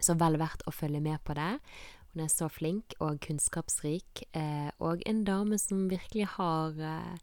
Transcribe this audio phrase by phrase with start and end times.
[0.00, 1.58] Så vel verdt å følge med på det.
[2.12, 7.18] Hun er så flink og kunnskapsrik, eh, og en dame som virkelig har eh,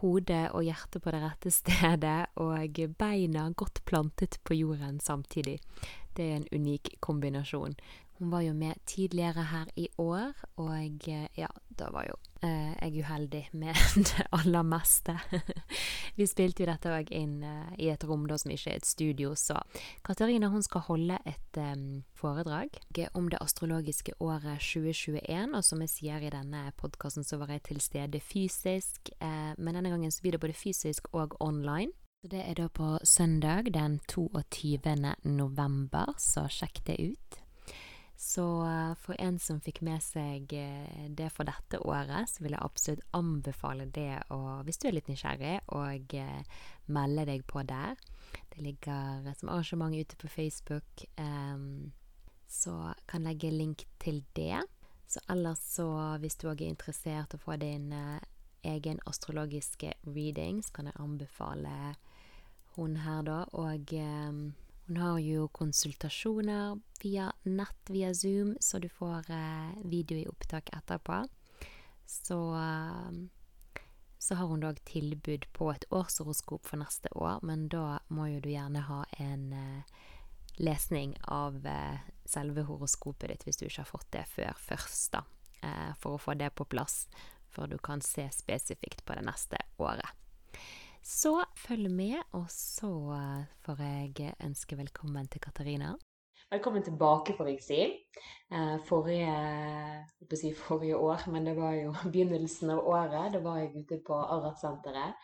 [0.00, 5.60] hodet og hjertet på det rette stedet, og beina godt plantet på jorden samtidig.
[6.16, 7.76] Det er en unik kombinasjon.
[8.18, 12.72] Hun var jo med tidligere her i år, og eh, ja, da var jo eh,
[12.80, 13.76] jeg uheldig med
[14.08, 15.18] det aller meste.
[16.16, 18.88] Vi spilte jo dette òg inn eh, i et rom da som ikke er et
[18.88, 19.60] studio, så
[20.06, 21.76] Katarina hun skal holde et eh,
[22.16, 22.80] foredrag
[23.12, 27.66] om det astrologiske året 2021, og som jeg sier i denne podkasten, så var jeg
[27.68, 31.92] til stede fysisk, eh, men denne gangen så blir det både fysisk og online.
[32.24, 35.16] Så Det er da på søndag den 22.
[35.24, 37.45] november, så sjekk det ut.
[38.16, 42.56] Så eh, for en som fikk med seg eh, det for dette året, så vil
[42.56, 47.64] jeg absolutt anbefale det å, hvis du er litt nysgjerrig, og eh, melde deg på
[47.68, 48.00] der.
[48.54, 51.04] Det ligger som arrangement ute på Facebook,
[52.48, 52.72] så
[53.06, 54.62] kan jeg legge link til det.
[55.06, 55.86] Så ellers så,
[56.20, 57.92] hvis du òg er interessert i å få din
[58.66, 61.94] egen astrologiske reading, så kan jeg anbefale
[62.76, 63.38] hun her, da.
[63.52, 64.40] Og um,
[64.86, 70.70] hun har jo konsultasjoner via nett, via Zoom, så du får eh, video i opptak
[70.76, 71.24] etterpå.
[72.06, 73.10] Så, eh,
[74.18, 78.40] så har hun dog tilbud på et årshoroskop for neste år, men da må jo
[78.40, 79.96] du gjerne ha en eh,
[80.62, 85.24] lesning av eh, selve horoskopet ditt hvis du ikke har fått det før først, da.
[85.66, 87.08] Eh, for å få det på plass,
[87.50, 90.25] før du kan se spesifikt på det neste året.
[91.06, 92.88] Så følg med, og så
[93.62, 95.92] får jeg ønske velkommen til Katarina.
[96.50, 97.78] Velkommen tilbake, får jeg si.
[98.50, 99.36] Eh, forrige,
[100.34, 103.36] si forrige år, men det var jo begynnelsen av året.
[103.36, 105.14] Da var jeg ute på Arat-senteret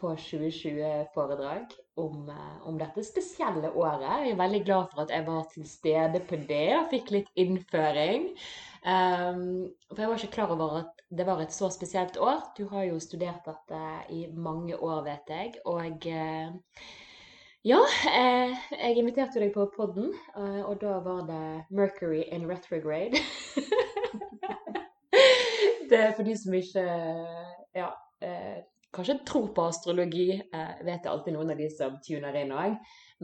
[0.00, 4.08] på 2020-foredrag om, eh, om, dette spesielle året.
[4.08, 7.32] Jeg er veldig glad for at jeg var til stede på det og fikk litt
[7.36, 8.30] innføring.
[8.86, 12.54] Um, for jeg var ikke klar over at det var et så spesielt år.
[12.58, 13.80] Du har jo studert dette
[14.14, 15.52] i mange år, vet jeg.
[15.64, 16.54] Og uh,
[17.64, 23.18] ja, uh, jeg inviterte deg på podden, uh, og da var det Mercury in retrograde.
[25.90, 26.84] det er for de som ikke
[27.74, 27.90] ja,
[28.94, 30.42] kanskje tror på astrologi,
[30.84, 32.76] vet jeg alltid noen av de som tuner inn òg.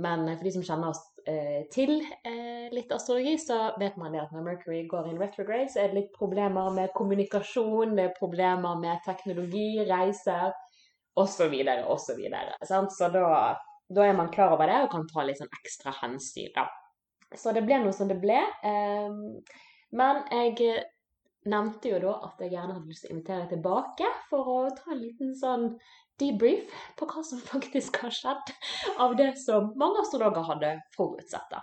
[0.03, 4.21] Men for de som kjenner oss Eh, til eh, litt astrologi, så vet man det
[4.21, 8.19] at når Mercury går inn retrograde, så er det litt problemer med kommunikasjon, det er
[8.19, 10.53] problemer med teknologi, reiser
[11.17, 11.55] osv.
[11.95, 12.21] osv.
[12.69, 13.25] Så, så da,
[13.89, 16.69] da er man klar over det og kan ta litt sånn ekstra hensyn, da.
[17.33, 18.43] Så det ble noe som det ble.
[18.69, 19.17] Eh,
[19.97, 20.77] men jeg
[21.49, 24.93] nevnte jo da at jeg gjerne hadde lyst til å invitere tilbake for å ta
[24.93, 25.71] en liten sånn
[26.21, 28.53] debrief på hva som faktisk har skjedd
[29.03, 31.49] av det som mange astrologer hadde forutsett.
[31.51, 31.63] da.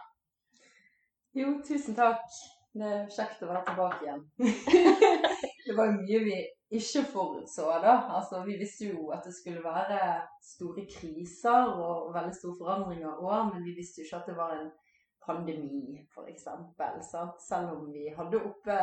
[1.38, 2.26] Jo, tusen takk.
[2.72, 4.22] Det er kjekt å være tilbake igjen.
[5.66, 6.36] det var jo mye vi
[6.72, 7.98] ikke forutså, da.
[8.16, 10.00] Altså, vi visste jo at det skulle være
[10.54, 14.56] store kriser og veldig store forandringer òg, men vi visste jo ikke at det var
[14.56, 14.70] en
[15.26, 16.48] pandemi, f.eks.
[17.44, 18.78] Selv om vi hadde oppe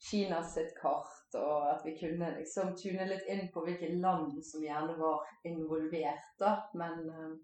[0.00, 4.64] Kina sitt kart, og at vi kunne liksom tune litt inn på hvilke land som
[4.64, 6.30] gjerne var involvert.
[6.40, 6.54] da.
[6.74, 7.34] Men uh,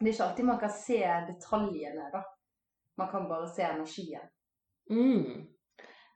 [0.00, 2.24] det er ikke alltid man kan se detaljene, da.
[2.98, 4.26] Man kan bare se energien.
[4.90, 5.46] Mm.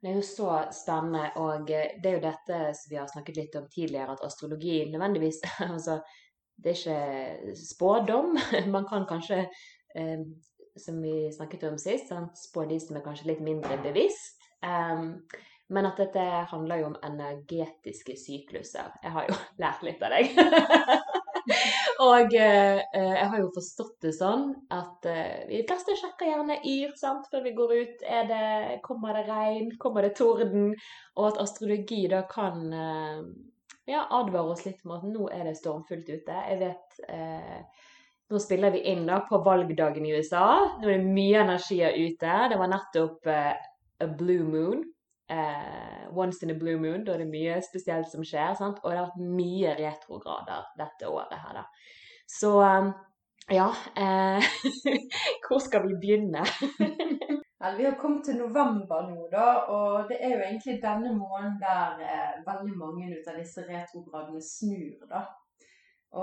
[0.00, 3.38] Det er jo så spennende, og eh, det er jo dette som vi har snakket
[3.40, 5.40] litt om tidligere, at astrologi nødvendigvis
[5.74, 6.00] altså,
[6.58, 8.36] Det er ikke spådom.
[8.74, 9.44] Man kan kanskje,
[9.94, 10.22] eh,
[10.76, 14.42] som vi snakket om sist, sant, spå de som er kanskje litt mindre bevisst.
[14.62, 15.20] Um,
[15.74, 18.92] men at dette handler jo om energetiske sykluser.
[19.02, 20.32] Jeg har jo lært litt av deg.
[22.04, 26.58] Og eh, eh, jeg har jo forstått det sånn at eh, vi fleste sjekker gjerne
[26.68, 28.02] yr sant, før vi går ut.
[28.28, 28.40] Det,
[28.84, 29.70] kommer det regn?
[29.80, 30.74] Kommer det torden?
[31.16, 33.22] Og at astrologi da kan eh,
[33.88, 36.40] ja, advare oss litt om at nå er det stormfullt ute.
[36.52, 37.60] Jeg vet eh,
[38.28, 40.76] Nå spiller vi inn da på valgdagen i USA.
[40.82, 42.32] Nå er det mye energier ute.
[42.52, 43.54] Det var nettopp eh,
[44.04, 44.82] a blue moon.
[45.28, 47.02] Once in a blue moon.
[47.04, 48.54] Da er det mye spesielt som skjer.
[48.56, 48.78] Sant?
[48.82, 51.66] Og det har vært mye retrograder dette året her, da.
[52.28, 52.92] Så um,
[53.50, 54.44] ja eh,
[55.48, 56.44] Hvor skal vi begynne?
[57.60, 61.56] Vel, vi har kommet til november nå, da, og det er jo egentlig denne måneden
[61.58, 65.08] der eh, veldig mange av disse retrogradene snur.
[65.10, 65.24] da.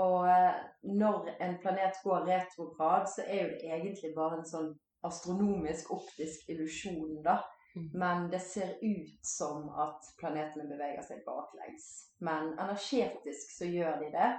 [0.00, 0.54] Og eh,
[1.02, 4.70] når en planet går retrograd, så er jo det egentlig bare en sånn
[5.04, 7.36] astronomisk, optisk illusjon, da.
[7.76, 7.90] Mm.
[7.92, 11.88] Men det ser ut som at planetene beveger seg baklengs.
[12.24, 14.30] Men energetisk så gjør de det.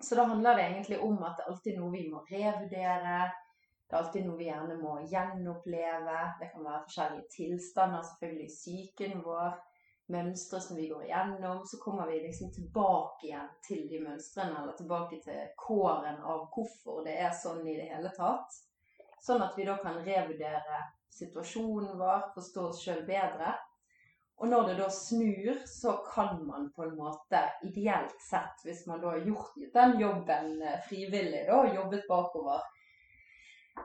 [0.00, 3.20] Så da handler det egentlig om at det er alltid noe vi må revurdere.
[3.86, 6.18] Det er alltid noe vi gjerne må gjenoppleve.
[6.40, 9.56] Det kan være forskjellige tilstander, selvfølgelig psyken vår.
[10.14, 11.62] Mønstre som vi går igjennom.
[11.66, 17.06] Så kommer vi liksom tilbake igjen til de mønstrene, eller tilbake til kåren av hvorfor
[17.06, 18.58] det er sånn i det hele tatt.
[19.22, 20.82] Sånn at vi da kan revurdere
[21.18, 23.54] situasjonen var, forstå oss sjøl bedre.
[24.36, 29.00] Og når det da snur, så kan man på en måte ideelt sett, hvis man
[29.00, 32.66] da har gjort den jobben eh, frivillig da, og jobbet bakover,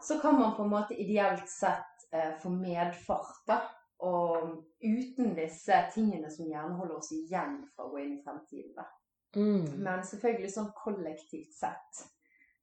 [0.01, 3.45] så kan man på en måte ideelt sett eh, få medfart.
[3.48, 3.62] da,
[4.04, 8.75] Og uten disse tingene som gjerne holder oss igjen fra å gå inn i fremtiden.
[8.75, 8.88] da.
[9.36, 9.83] Mm.
[9.86, 12.07] Men selvfølgelig sånn kollektivt sett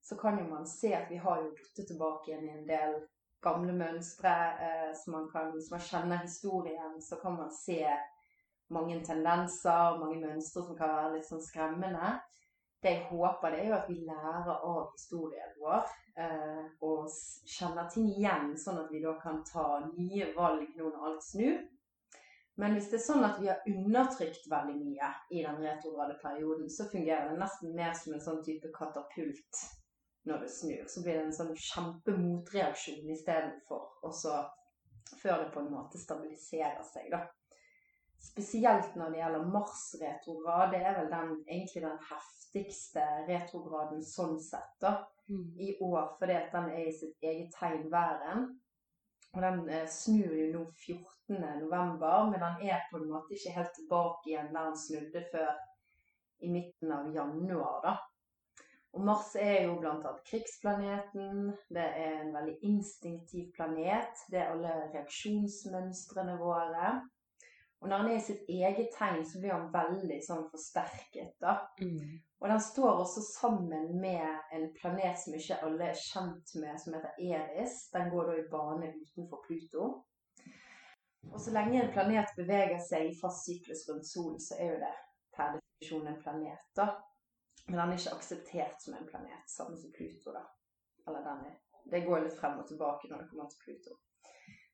[0.09, 2.99] så kan jo man se at vi har jo gått tilbake igjen i en del
[3.45, 4.35] gamle mønstre
[4.67, 7.83] eh, som man kan, Hvis man kjenner historien, så kan man se
[8.75, 12.19] mange tendenser, mange mønstre som kan være litt sånn skremmende.
[12.83, 15.89] Det jeg håper, det er jo at vi lærer av historien vår
[16.23, 17.09] eh, og
[17.49, 21.59] kjenner ting igjen, sånn at vi da kan ta nye valg nå når alt snur.
[22.59, 26.71] Men hvis det er sånn at vi har undertrykt veldig mye i den retrograde perioden,
[26.71, 29.61] så fungerer det nesten mer som en sånn type katapult
[30.27, 30.85] når det snur.
[30.89, 33.85] Så blir det en sånn kjempemotreaksjon istedenfor.
[34.07, 34.41] Og så
[35.23, 37.25] før det på en måte stabiliserer seg, da.
[38.19, 40.73] Spesielt når det gjelder Mars-retrograd.
[40.75, 44.97] Det er vel den, egentlig den heftigste retrograden sånn sett da,
[45.31, 45.45] mm.
[45.63, 48.49] i år, fordi at den er i sitt eget tegn væren.
[49.37, 51.71] Og den eh, snur jo nå 14.11,
[52.33, 55.51] men den er på en måte ikke helt tilbake igjen der den snudde før
[56.43, 57.81] i midten av januar.
[57.85, 57.97] da.
[58.97, 60.13] Og Mars er jo bl.a.
[60.31, 61.53] krigsplaneten.
[61.69, 64.25] Det er en veldig instinktiv planet.
[64.33, 66.95] Det er alle reaksjonsmønstrene våre.
[67.81, 71.37] Og når han er i sitt eget tegn, så blir han veldig sånn forsterket.
[71.43, 71.61] da.
[71.81, 72.17] Mm.
[72.41, 76.97] Og den står også sammen med en planet som ikke alle er kjent med, som
[76.97, 77.85] heter Eris.
[77.95, 79.89] Den går da i bane utenfor Pluto.
[81.29, 84.81] Og så lenge en planet beveger seg i fast syklus rundt solen, så er jo
[84.83, 84.95] det
[85.37, 86.67] per definisjon en planet.
[86.79, 86.89] da.
[87.69, 90.33] Men den er ikke akseptert som en planet, samme som Pluto.
[90.33, 90.45] da.
[91.07, 91.57] Eller den er,
[91.91, 93.99] Det går litt frem og tilbake når det kommer til Pluto.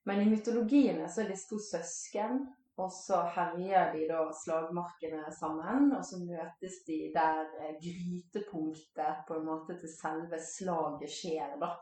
[0.05, 2.41] Men i mytologiene så er disse to søsken,
[2.77, 5.93] og så herjer de da slagmarkene sammen.
[5.97, 11.75] Og så møtes de der eh, grytepunktet på en måte til selve slaget skjer, da.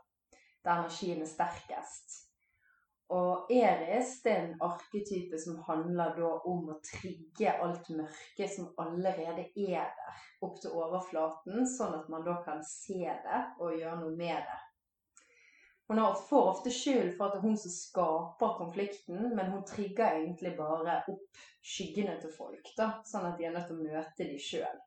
[0.63, 2.21] Der energien er sterkest.
[3.11, 8.69] Og Eris det er en arketype som handler da om å trigge alt mørke som
[8.79, 13.99] allerede er der, opp til overflaten, sånn at man da kan se det og gjøre
[13.99, 14.61] noe med det.
[15.91, 20.15] Hun får ofte skyld for at det er hun som skaper konflikten, men hun trigger
[20.21, 24.29] egentlig bare opp skyggene til folk, da, sånn at de er nødt til å møte
[24.29, 24.79] de sjøl.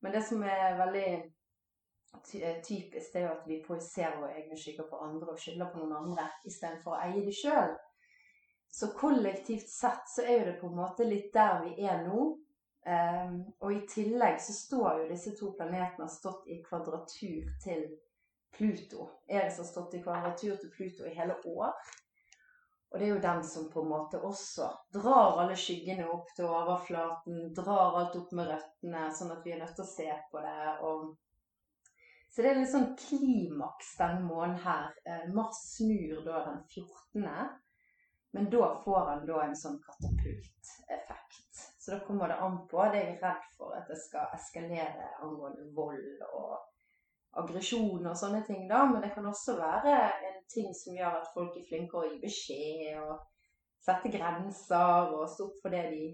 [0.00, 1.10] Men det som er veldig
[2.66, 5.80] typisk det er jo at vi projiserer våre egne skygger på andre og skylder på
[5.80, 7.72] noen andre istedenfor å eie de sjøl.
[8.70, 12.28] Så kollektivt sett så er jo det på en måte litt der vi er nå.
[12.80, 17.82] Um, og i tillegg så står jo disse to planetene har stått i kvadratur til
[18.56, 19.08] Pluto.
[19.28, 21.74] Eris har stått i kvadratur til Pluto i hele år.
[22.90, 26.48] Og det er jo den som på en måte også drar alle skyggene opp til
[26.50, 30.42] overflaten, drar alt opp med røttene, sånn at vi er nødt til å se på
[30.42, 30.56] det.
[30.88, 31.12] og
[32.30, 34.92] så det er litt sånn klimaks denne måneden her.
[35.04, 37.26] Eh, Mars snur da den 14.
[38.32, 41.62] Men da får han da en sånn katapulteffekt.
[41.80, 42.84] Så da kommer det an på.
[42.92, 46.54] Det er jeg redd for at det skal eskalere angående vold og
[47.40, 48.84] aggresjon og sånne ting, da.
[48.86, 49.96] Men det kan også være
[50.30, 53.26] en ting som gjør at folk er flinkere å gi beskjed og
[53.82, 56.04] sette grenser og stå opp for det de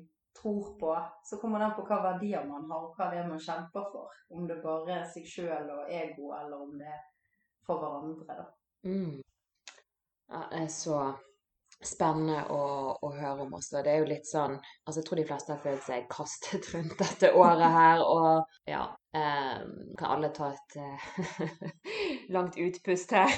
[0.40, 0.93] tror på.
[1.25, 3.90] Så kommer det an på hva verdier man har, og hva det er man kjemper
[3.93, 4.16] for.
[4.31, 7.05] Om det bare er seg sjøl og ego, eller om det er
[7.66, 8.50] for hverandre, da.
[8.87, 9.23] Mm.
[10.28, 11.00] Ja, det er så
[11.85, 12.61] spennende å,
[13.02, 13.83] å, høre om også.
[13.85, 16.97] Det er jo litt sånn Altså, jeg tror de fleste har følt seg kastet rundt
[17.00, 19.59] dette året her, og ja eh,
[19.99, 21.66] Kan alle ta et eh,
[22.35, 23.33] langt utpust her?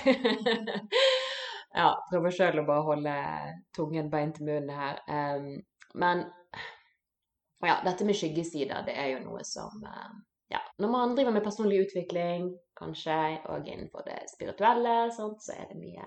[1.80, 3.16] ja, prøver sjøl å bare holde
[3.76, 5.02] tungen beint i munnen her.
[5.08, 5.50] Um,
[5.98, 6.26] men
[7.66, 10.12] ja, dette med skyggesider, det er jo noe som uh,
[10.48, 13.18] ja, Når man driver med personlig utvikling, kanskje,
[13.52, 16.06] og innenfor det spirituelle, sånt, så er det mye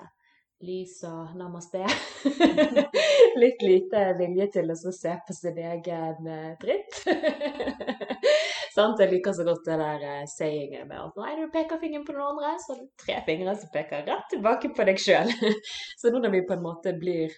[0.66, 1.82] lys og namaste.
[3.42, 7.02] Litt lite vilje til å se på sin egen uh, dritt.
[8.76, 9.02] Sant?
[9.02, 12.16] Jeg liker så godt det der uh, sayinget med at nei, du peker fingeren på
[12.16, 15.34] noen andre, så er det tre fingre som peker rett tilbake på deg sjøl.
[16.00, 17.34] så nå når vi på en måte blir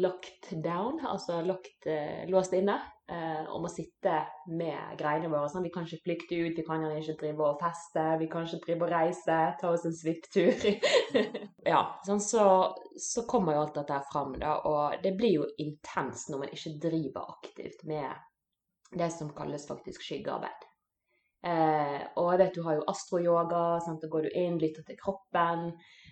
[0.00, 1.88] locked down, altså locked,
[2.30, 2.78] låst inne,
[3.10, 4.14] uh, om å sitte
[4.54, 5.48] med greiene våre.
[5.50, 5.66] Sånn.
[5.66, 8.86] Vi kan ikke flykte ut, vi kan ikke drive og feste, vi kan ikke drive
[8.86, 10.66] og reise, ta oss en svipptur.
[11.72, 12.46] ja, sånn, så,
[12.96, 16.76] så, kommer jo alt dette fram, da, og det blir jo intenst når man ikke
[16.88, 20.66] driver aktivt med det som kalles faktisk skyggearbeid.
[21.40, 25.70] Eh, og jeg vet du har jo astroyoga, da går du inn, lytter til kroppen.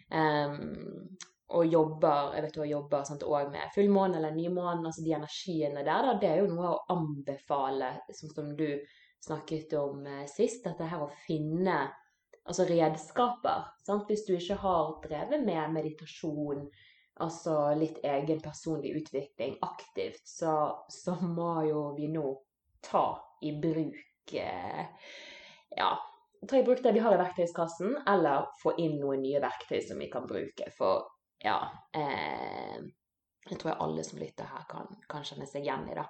[0.08, 5.04] Um, og jobber jeg vet du og jobber sant, også med fullmåne eller nymåne, altså
[5.04, 8.68] de energiene der, da, det er jo noe å anbefale, som, som du
[9.24, 10.62] snakket om eh, sist.
[10.66, 11.78] Dette her å finne
[12.48, 13.66] altså redskaper.
[13.86, 14.06] Sant?
[14.08, 16.68] Hvis du ikke har drevet med meditasjon,
[17.24, 20.54] altså litt egen personlig utvikling aktivt, så,
[20.92, 22.28] så må jo vi nå
[22.84, 23.08] ta
[23.42, 24.84] i bruk eh,
[25.76, 25.90] ja,
[26.48, 29.98] ta i bruk det vi har i verktøyskassen, eller få inn noen nye verktøy som
[29.98, 30.70] vi kan bruke.
[30.76, 31.08] For
[31.44, 31.58] ja
[31.94, 32.78] eh,
[33.48, 36.04] Jeg tror alle som lytter her, kan, kan kjenne seg igjen i det.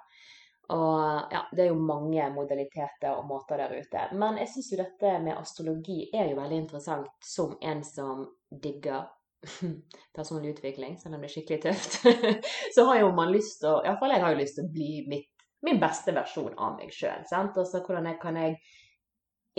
[0.75, 4.01] Og ja, det er jo mange modaliteter og måter der ute.
[4.13, 9.07] Men jeg syns jo dette med astrologi er jo veldig interessant som en som digger
[10.17, 11.97] personlig utvikling, selv om det er skikkelig tøft.
[12.75, 14.91] så har jo man lyst til å Iallfall jeg har jo lyst til å bli
[15.09, 15.31] mitt,
[15.65, 17.25] min beste versjon av meg sjøl.
[17.25, 18.59] Altså hvordan jeg, kan jeg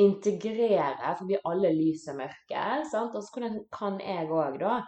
[0.00, 2.64] integrere, for vi alle lys og mørke.
[2.92, 3.16] Sant?
[3.16, 4.78] Og så hvordan kan jeg òg da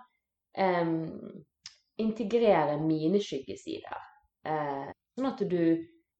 [2.03, 4.09] integrere mine skyggesider.
[4.47, 5.63] Uh, sånn at du,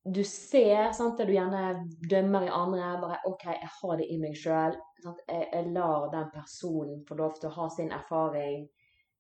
[0.05, 2.93] du ser sant, det du gjerne dømmer i andre.
[3.03, 4.79] bare OK, jeg har det i meg sjøl.
[5.03, 8.69] Jeg, jeg, lar den personen få lov til å ha sin erfaring,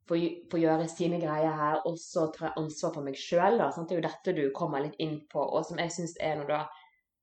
[0.09, 3.59] få gjøre sine greier her, og så tar jeg ansvar for meg sjøl.
[3.59, 6.49] Det er jo dette du kommer litt inn på, og som jeg syns er noe,
[6.50, 6.64] da,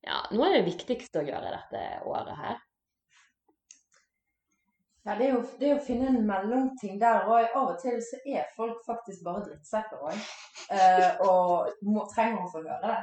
[0.07, 2.65] ja, noe av det viktigste å gjøre dette året her.
[5.09, 7.47] Ja, det er, jo, det er å finne en mellomting der òg.
[7.57, 10.19] Av og til så er folk faktisk bare drittsekker òg.
[10.69, 12.97] Eh, og må, trenger å få høre det.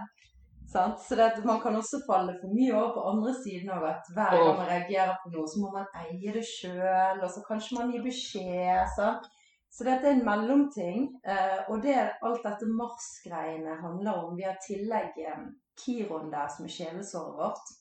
[0.70, 1.00] Sant?
[1.02, 4.36] Så det, man kan også falle for mye over på andre siden av at hver
[4.38, 7.90] gang man reagerer på noe, så må man eie det sjøl, og så kanskje man
[7.90, 8.84] gir beskjed.
[8.94, 9.26] Sant?
[9.74, 11.08] Så dette er en mellomting.
[11.26, 15.42] Eh, og det alt dette Mars-greiene handler om Vi har tillegg eh,
[15.82, 17.74] Kiron der, som er sjelesåret vårt.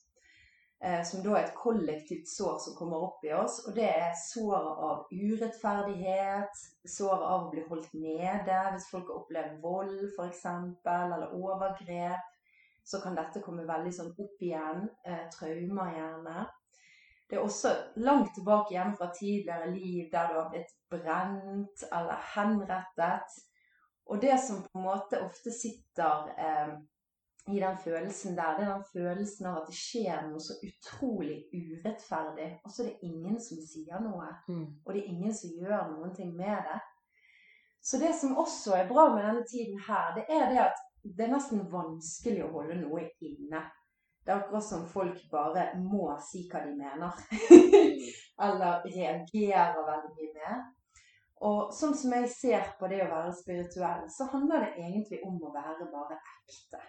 [0.84, 3.62] Eh, som da er et kollektivt sår som kommer opp i oss.
[3.66, 8.58] Og det er såret av urettferdighet, såret av å bli holdt nede.
[8.74, 10.44] Hvis folk har opplevd vold f.eks.,
[10.84, 12.32] eller overgrep,
[12.86, 14.84] så kan dette komme veldig sånn opp igjen.
[15.08, 16.46] Eh, traumer gjerne.
[17.26, 17.72] Det er også
[18.06, 23.40] langt tilbake igjen fra tidligere liv der du har blitt brent eller henrettet.
[24.06, 26.76] Og det som på en måte ofte sitter eh,
[27.46, 28.56] i den følelsen der.
[28.56, 32.90] Det er den følelsen av at det skjer noe så utrolig urettferdig, og så er
[32.90, 34.28] det ingen som sier noe.
[34.48, 34.66] Mm.
[34.84, 36.80] Og det er ingen som gjør noen ting med det.
[37.86, 41.26] Så det som også er bra med denne tiden her, det er det at det
[41.26, 43.62] er nesten vanskelig å holde noe inne.
[44.26, 47.20] Det er akkurat som folk bare må si hva de mener.
[48.46, 50.66] Eller reagerer veldig mye med.
[51.46, 55.38] Og sånn som jeg ser på det å være spirituell, så handler det egentlig om
[55.46, 56.80] å være bare ekte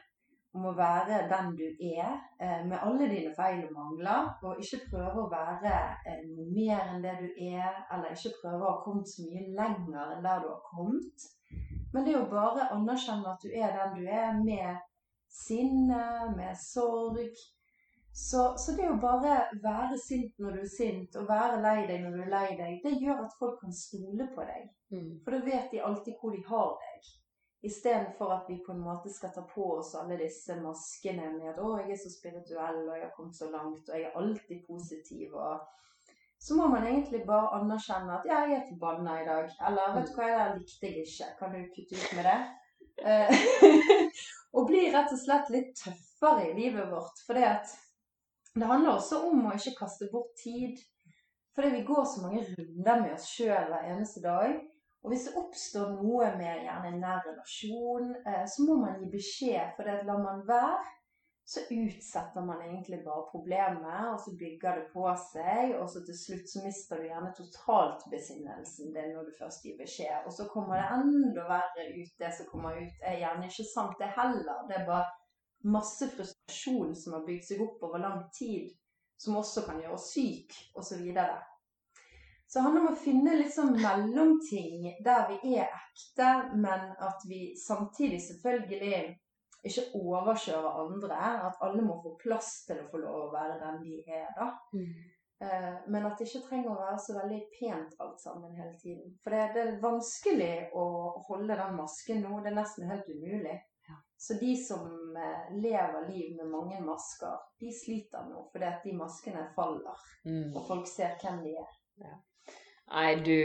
[0.57, 4.83] om å være den du er, eh, med alle dine feil og mangler, og ikke
[4.91, 5.73] prøve å være
[6.09, 9.45] eh, noe mer enn det du er, eller ikke prøve å ha kommet så mye
[9.59, 11.27] lenger enn der du har kommet.
[11.93, 14.81] Men det er jo bare anerkjenne at du er den du er, med
[15.31, 16.01] sinne,
[16.35, 17.37] med sorg.
[18.17, 22.01] Så, så, det å bare være sint når du er sint, og være lei deg
[22.01, 24.65] når du er lei deg, det gjør at folk kan stole på deg.
[24.89, 25.11] Mm.
[25.21, 27.11] For da vet de alltid hvor de har deg.
[27.65, 31.57] Istedenfor at vi på en måte skal ta på oss alle disse maskene med at
[31.57, 34.61] 'Å, jeg er så spirituell, og jeg har kommet så langt, og jeg er alltid
[34.67, 35.59] positiv', og
[36.39, 40.09] så må man egentlig bare anerkjenne at 'ja, jeg er forbanna i dag', eller 'vet
[40.09, 42.45] du hva, der likte jeg ikke, kan du kutte ut med det'?
[42.97, 43.29] Eh,
[44.55, 47.25] og bli rett og slett litt tøffere i livet vårt.
[47.25, 50.77] For det handler også om å ikke kaste bort tid.
[51.57, 54.59] Fordi vi går så mange runder med oss sjøl hver eneste dag.
[55.07, 59.05] Og hvis det oppstår noe med gjerne en nær relasjon, eh, så må man gi
[59.13, 59.69] beskjed.
[59.77, 60.81] For det lar man være,
[61.47, 65.77] så utsetter man egentlig bare problemet, og så bygger det på seg.
[65.79, 69.79] Og så til slutt så mister du gjerne totalt besinnelsen din når du først gir
[69.79, 70.27] beskjed.
[70.27, 72.11] Og så kommer det enda verre ut.
[72.19, 74.65] Det som kommer ut, er gjerne ikke sant, det heller.
[74.67, 75.07] Det er bare
[75.77, 78.75] masse frustrasjon som har bygd seg opp over lang tid,
[79.15, 81.07] som også kan gjøre oss syk, osv.
[82.48, 87.25] Så det handler om å finne litt sånn mellomting der vi er ekte, men at
[87.27, 89.01] vi samtidig selvfølgelig
[89.68, 91.20] ikke overkjører andre.
[91.50, 94.51] At alle må få plass til å få lov å være den de er, da.
[94.77, 94.94] Mm.
[95.39, 99.12] Eh, men at det ikke trenger å være så veldig pent alt sammen hele tiden.
[99.24, 100.86] For det, det er vanskelig å
[101.27, 102.39] holde den masken nå.
[102.42, 103.58] Det er nesten helt umulig.
[103.88, 104.00] Ja.
[104.18, 104.88] Så de som
[105.20, 110.08] eh, lever liv med mange masker, de sliter nå fordi at de maskene faller.
[110.25, 110.56] Mm.
[110.56, 111.77] Og folk ser hvem de er.
[112.08, 112.16] Ja.
[112.94, 113.38] Nei, du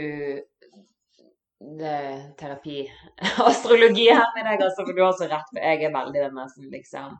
[1.79, 2.81] Det er terapi.
[3.49, 5.51] Astrologi her med deg, altså, for du har så rett.
[5.51, 7.13] For jeg er veldig den som liksom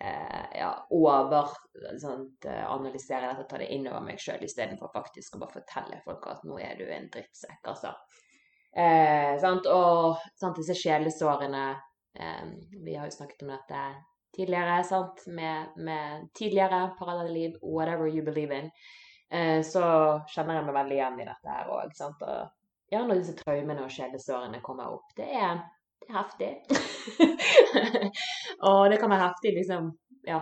[0.00, 1.48] eh, ja, over
[2.00, 6.00] sånt, eh, analysere dette, ta det inn over meg sjøl, istedenfor faktisk å bare fortelle
[6.04, 7.94] folk at nå er du en drittsekk, altså.
[8.76, 9.66] Eh, sant?
[9.66, 11.64] Og sant, disse sjelesårene
[12.14, 12.44] eh,
[12.84, 13.84] Vi har jo snakket om dette
[14.36, 15.24] tidligere, sant?
[15.26, 18.70] Med, med tidligere parallelle liv, whatever you believe in.
[19.30, 19.82] Eh, så
[20.26, 21.92] kjenner jeg meg veldig igjen i dette her òg.
[22.90, 25.60] Ja, når disse traumene og kjedesårene kommer opp, det er,
[26.02, 26.52] det er heftig.
[28.68, 29.92] og det kan være heftig liksom
[30.26, 30.40] ja,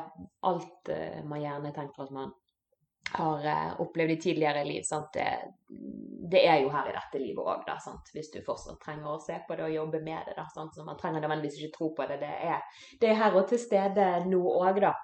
[0.48, 2.32] alt uh, man gjerne tenker at man
[3.12, 4.88] har uh, opplevd i tidligere liv.
[5.12, 5.28] Det,
[6.32, 7.68] det, er jo her i dette livet òg,
[8.16, 10.38] hvis du fortsatt trenger å se på det og jobbe med det.
[10.40, 10.72] Da, sant?
[10.72, 12.22] Så man trenger nødvendigvis ikke tro på det.
[12.24, 14.96] Det er, det er her og til stede nå òg, da.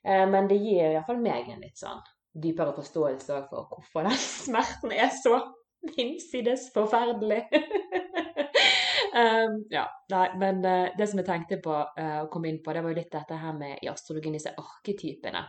[0.00, 2.00] Uh, men det gir iallfall meg en litt sånn
[2.34, 5.40] dypere forståelse for hvorfor den smerten er så
[5.96, 7.44] hinsides forferdelig.
[9.20, 12.74] um, ja, nei, men uh, det som jeg tenkte på uh, å komme inn på,
[12.74, 15.44] det var jo litt dette her med i astrologien, disse arketypene.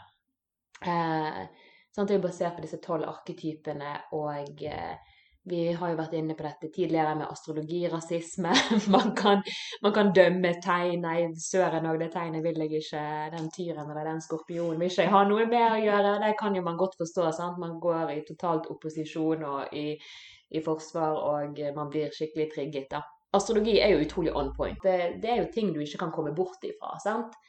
[0.86, 1.44] Uh,
[1.92, 4.64] sant, det er jo basert på disse tolv arketypene, og
[5.48, 8.52] vi har jo vært inne på dette tidligere med astrologirasisme.
[8.94, 9.44] Man kan,
[9.82, 11.06] man kan dømme tegn.
[11.06, 13.04] Nei, søren òg, det tegnet vil jeg ikke.
[13.34, 16.18] Den tyren eller den skorpionen vil ikke jeg ha noe mer å gjøre.
[16.26, 17.30] Det kan jo man godt forstå.
[17.38, 17.62] sant?
[17.62, 19.94] Man går i totalt opposisjon og i,
[20.52, 22.90] i forsvar, og man blir skikkelig trigget.
[22.92, 23.02] da.
[23.34, 24.78] Astrologi er jo utrolig on point.
[24.84, 26.98] Det, det er jo ting du ikke kan komme bort ifra.
[27.04, 27.40] sant?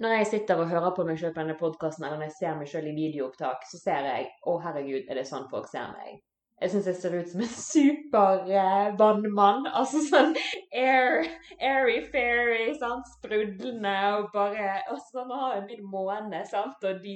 [0.00, 2.56] Når jeg sitter og hører på meg selv på denne podkasten, eller når jeg ser
[2.56, 6.22] meg selv i videoopptak, så ser jeg å herregud, er det sånn folk ser meg?
[6.60, 9.68] Jeg syns jeg ser ut som en supervannmann.
[9.80, 10.34] Altså sånn
[10.76, 11.24] air,
[11.56, 13.08] airy fairy, sant?
[13.16, 16.84] sprudlende og bare Og så må ha en måne, sant?
[16.84, 17.14] Og de,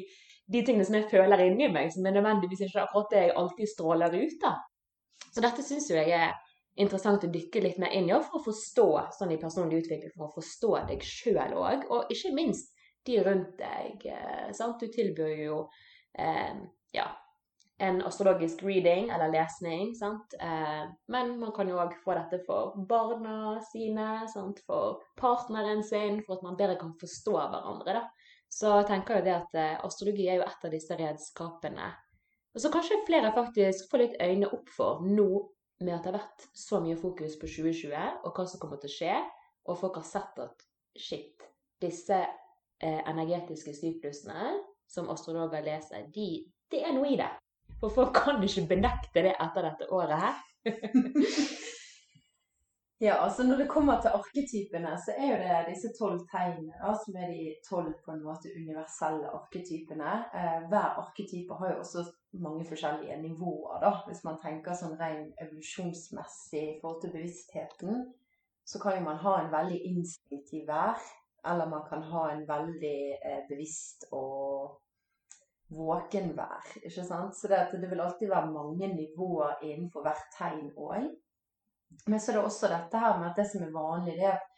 [0.48, 3.72] de, tingene som jeg føler inni meg, som er nødvendigvis ikke akkurat det jeg alltid
[3.74, 4.64] stråler ut av.
[5.28, 6.32] Så dette syns jeg er
[6.80, 10.30] interessant å dykke litt mer inn i, for å forstå sånn i personlig utvikling, for
[10.30, 12.72] å forstå deg sjøl òg, og ikke minst
[13.04, 14.08] de rundt deg.
[14.08, 14.80] Eh, sant?
[14.80, 15.60] Du tilbyr jo
[16.16, 16.56] eh,
[16.96, 17.10] ja,
[17.82, 19.94] en astrologisk reading eller lesning.
[19.94, 20.34] sant?
[20.40, 24.60] Eh, men man kan jo òg få dette for barna sine, sant?
[24.66, 27.98] for partneren sin, for at man bedre kan forstå hverandre.
[27.98, 28.04] da.
[28.48, 31.90] Så jeg tenker jo det at eh, astrologi er jo et av disse redskapene.
[32.54, 35.28] Og så kanskje flere faktisk får litt øyne opp for nå
[35.82, 38.92] med at det har vært så mye fokus på 2020 og hva som kommer til
[38.92, 39.16] å skje,
[39.66, 40.62] og folk har sett at
[40.94, 41.42] shit,
[41.82, 44.52] disse eh, energetiske syklusene
[44.86, 47.32] som astrologer leser, de, det er noe i det.
[47.84, 50.36] For folk kan ikke benekte det etter dette året her.
[53.06, 56.94] ja, altså når det kommer til arketypene, så er jo det disse tolv tegnene da,
[57.02, 60.14] som er de tolv på en måte universelle arketypene.
[60.40, 62.06] Eh, hver arketype har jo også
[62.46, 63.92] mange forskjellige nivåer, da.
[64.08, 68.00] Hvis man tenker sånn ren evolusjonsmessig i forhold til bevisstheten,
[68.64, 71.04] så kan jo man ha en veldig instinktiv vær.
[71.52, 74.80] Eller man kan ha en veldig eh, bevisst og
[75.68, 76.72] våkenvær.
[76.84, 77.36] ikke sant?
[77.36, 81.10] Så det, det, vil alltid være mange nivåer innenfor hvert tegn òg.
[82.06, 84.38] Men så er det også dette her med at det som er vanlig, det er
[84.38, 84.50] at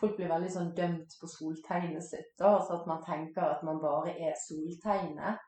[0.00, 2.34] folk blir veldig sånn dømt på soltegnet sitt.
[2.38, 5.40] Da, altså at man tenker at man bare er soltegnet.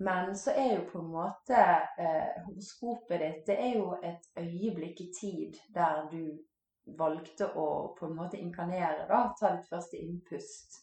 [0.00, 1.56] Men så er jo på en måte
[2.00, 6.22] eh, horoskopet ditt det er jo et øyeblikk i tid der du
[6.96, 7.66] valgte å
[7.98, 10.80] på en måte inkarnere, da, ta ditt første innpust,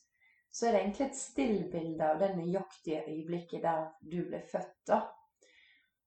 [0.57, 4.73] så er det egentlig et stillbilde av det nøyaktige øyeblikket der du ble født.
[4.89, 5.03] da.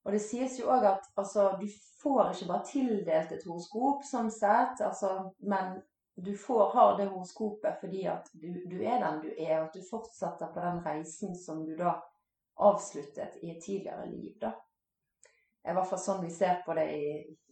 [0.05, 1.69] Og det sies jo òg at altså, du
[2.03, 5.77] får ikke bare tildelt et horoskop, sånn sett, altså, men
[6.19, 9.79] du får, har det horoskopet fordi at du, du, er den du er, og at
[9.79, 11.95] du fortsetter på den reisen som du da
[12.61, 14.35] avsluttet i et tidligere liv.
[14.41, 14.51] da.
[15.61, 17.09] Det er i hvert fall sånn vi ser på det i,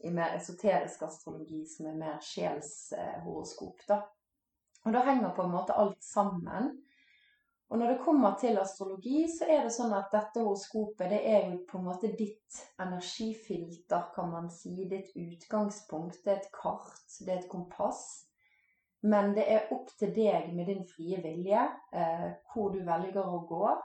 [0.09, 3.87] i mer esoterisk astrologi, som er mer sjelshoroskop.
[3.87, 4.03] da.
[4.89, 6.73] Og da henger på en måte alt sammen.
[7.69, 11.51] Og når det kommer til astrologi, så er det sånn at dette horoskopet det er
[11.51, 14.87] jo på en måte ditt energifilter, kan man si.
[14.89, 16.23] Ditt utgangspunkt.
[16.25, 18.07] Det er et kart, det er et kompass.
[19.05, 21.61] Men det er opp til deg med din frie vilje
[21.93, 23.77] eh, hvor du velger å gå.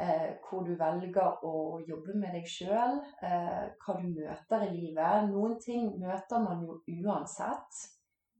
[0.00, 3.00] Eh, hvor du velger å jobbe med deg sjøl.
[3.26, 5.26] Eh, hva du møter i livet.
[5.34, 7.82] Noen ting møter man jo uansett.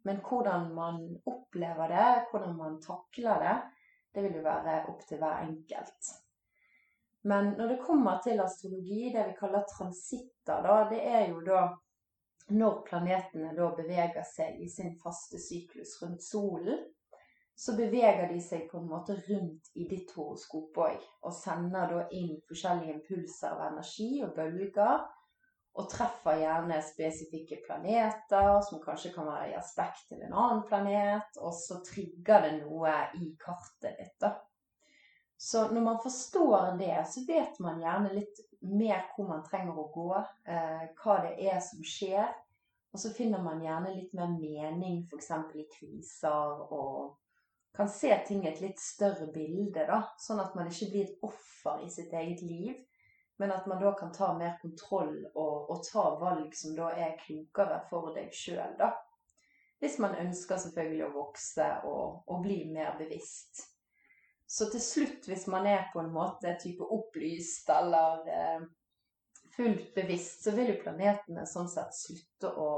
[0.06, 3.58] Men hvordan man opplever det, hvordan man takler det,
[4.14, 6.10] det vil jo være opp til hver enkelt.
[7.30, 11.66] Men når det kommer til astrologi, det vi kaller transitter, da, det er jo da
[12.50, 16.80] når planetene da beveger seg i sin faste syklus rundt solen,
[17.60, 22.04] så beveger de seg på en måte rundt i ditt horoskop òg, og sender da
[22.16, 25.04] inn forskjellige impulser av energi og bølger
[25.78, 31.38] og treffer gjerne spesifikke planeter, som kanskje kan være i aspekt til en annen planet,
[31.38, 34.16] og så trigger det noe i kartet ditt.
[34.20, 34.34] da.
[35.40, 39.86] Så når man forstår det, så vet man gjerne litt mer hvor man trenger å
[39.94, 40.10] gå,
[40.52, 42.28] eh, hva det er som skjer.
[42.92, 45.30] Og så finner man gjerne litt mer mening f.eks.
[45.54, 47.16] i kriser, og
[47.72, 50.02] kan se ting i et litt større bilde, da.
[50.20, 52.74] Sånn at man ikke blir et offer i sitt eget liv,
[53.40, 57.14] men at man da kan ta mer kontroll og, og ta valg som da er
[57.22, 58.90] klokere for deg sjøl, da.
[59.80, 63.62] Hvis man ønsker selvfølgelig å vokse og, og, bli mer bevisst.
[64.44, 68.68] Så til slutt, hvis man er på en måte type opplyst eller eh,
[69.56, 72.70] fullt bevisst, så vil jo planetene sånn sett slutte å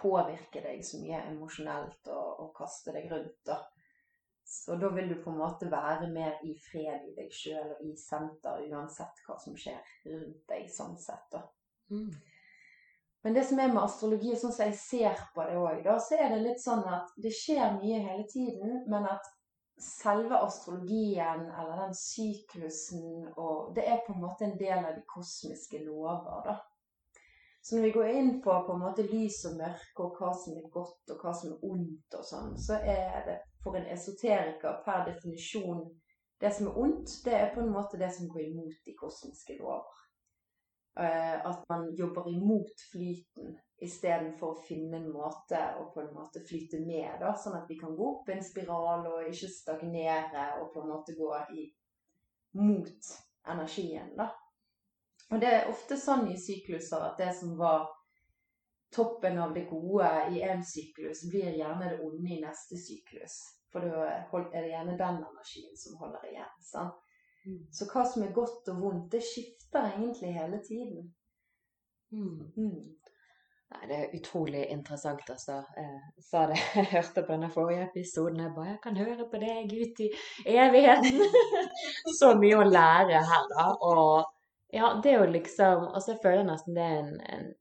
[0.00, 3.36] påvirke deg så mye emosjonelt og, og kaste deg rundt.
[3.44, 3.60] da.
[4.44, 7.82] Så da vil du på en måte være mer i fred i deg sjøl og
[7.88, 11.24] i senter, uansett hva som skjer rundt deg, sånn sett.
[11.32, 11.40] da.
[11.90, 12.10] Mm.
[13.24, 16.34] Men det som er med astrologi, sånn som jeg ser på det òg, så er
[16.34, 19.30] det litt sånn at det skjer mye hele tiden, men at
[19.80, 25.02] selve astrologien, eller den syklusen, og det er på en måte en del av de
[25.08, 26.58] kosmiske lover, da.
[27.64, 30.60] Så når vi går inn på på en måte lys og mørke, og hva som
[30.60, 34.82] er godt og hva som er ondt, og sånn, så er det for en esoteriker
[34.84, 35.86] per definisjon
[36.40, 39.56] det som er ondt, det er på en måte det som går imot de kosmiske
[39.58, 40.00] lover.
[41.00, 46.42] Eh, at man jobber imot flyten istedenfor å finne en måte å på en måte
[46.44, 50.70] flyte med, da, sånn at vi kan gå opp en spiral og ikke stagnere og
[50.74, 51.66] på en måte gå i,
[52.60, 53.10] mot
[53.50, 54.12] energien.
[54.18, 54.28] da.
[55.32, 57.88] Og det er ofte sånn i sykluser at det som var
[58.94, 63.38] toppen av det gode i en syklus, blir gjerne det onde i neste syklus.
[63.72, 66.52] For da er det gjerne den energien som holder igjen.
[66.62, 67.00] Sant?
[67.44, 67.64] Mm.
[67.74, 71.10] Så hva som er godt og vondt, det skifter egentlig hele tiden.
[72.14, 72.52] Mm.
[72.56, 72.94] Mm.
[73.74, 75.58] Nei, det er utrolig interessant, altså.
[75.76, 78.40] Jeg sa det, jeg hørte på denne forrige episoden.
[78.40, 80.08] Jeg bare Jeg kan høre på deg ut i
[80.54, 81.20] evigheten!
[82.20, 83.66] Så mye å lære her, da.
[83.90, 84.30] Og
[84.74, 87.52] ja, det er jo liksom Altså, jeg føler nesten det er en, en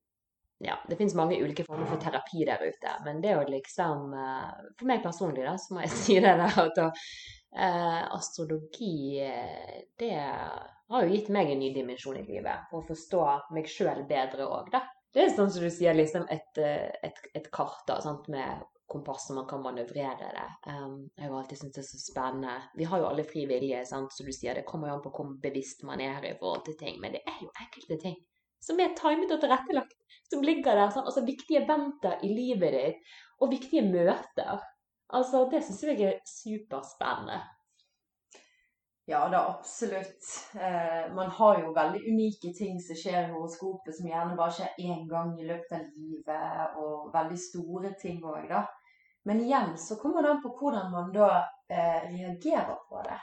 [0.66, 4.50] ja, det finnes mange ulike former for terapi der ute, men det å liksom eh,
[4.80, 10.16] For meg personlig, da, så må jeg si det der at eh, astrologi, eh, det
[10.16, 12.68] har jo gitt meg en ny dimensjon i livet.
[12.72, 13.24] For å forstå
[13.56, 14.86] meg sjøl bedre òg, da.
[15.14, 19.28] Det er sånn som du sier, liksom et, et, et kart da, sant, med kompass
[19.28, 20.48] som man kan manøvrere det.
[20.70, 22.56] Um, jeg har alltid syntes det er så spennende.
[22.78, 24.58] Vi har jo alle fri vilje, sant, som du sier.
[24.58, 27.00] Det kommer jo an på hvor bevisst man er i forhold til ting.
[27.02, 28.18] Men det er jo enkelte ting
[28.64, 29.98] som er timet og tilrettelagt
[30.30, 30.92] som ligger der.
[30.94, 34.64] Sånn, altså Viktige eventer i livet ditt, og viktige møter.
[35.14, 37.42] Altså, Det syns jeg er superspennende.
[39.06, 40.24] Ja, da absolutt.
[40.56, 44.80] Eh, man har jo veldig unike ting som skjer i horoskopet, som gjerne bare skjer
[44.80, 48.64] én gang i løpet av livet, og veldig store ting òg, da.
[49.28, 51.28] Men igjen så kommer det an på hvordan man da
[51.68, 53.20] eh, reagerer på det.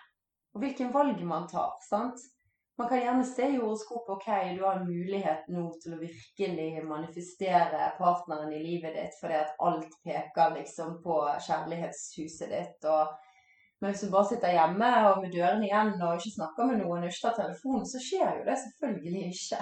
[0.52, 1.72] Og hvilken valg man tar.
[1.88, 2.20] sant?
[2.80, 6.84] Man kan gjerne se i horoskopet ok, du har en mulighet nå til å virkelig
[6.88, 12.88] manifestere partneren i livet ditt fordi at alt peker liksom på kjærlighetshuset ditt.
[12.88, 13.18] og
[13.80, 17.04] men hvis du bare sitter hjemme og med dørene igjen og ikke snakker med noen
[17.04, 19.60] og ikke tar telefonen, så skjer jo det selvfølgelig ikke.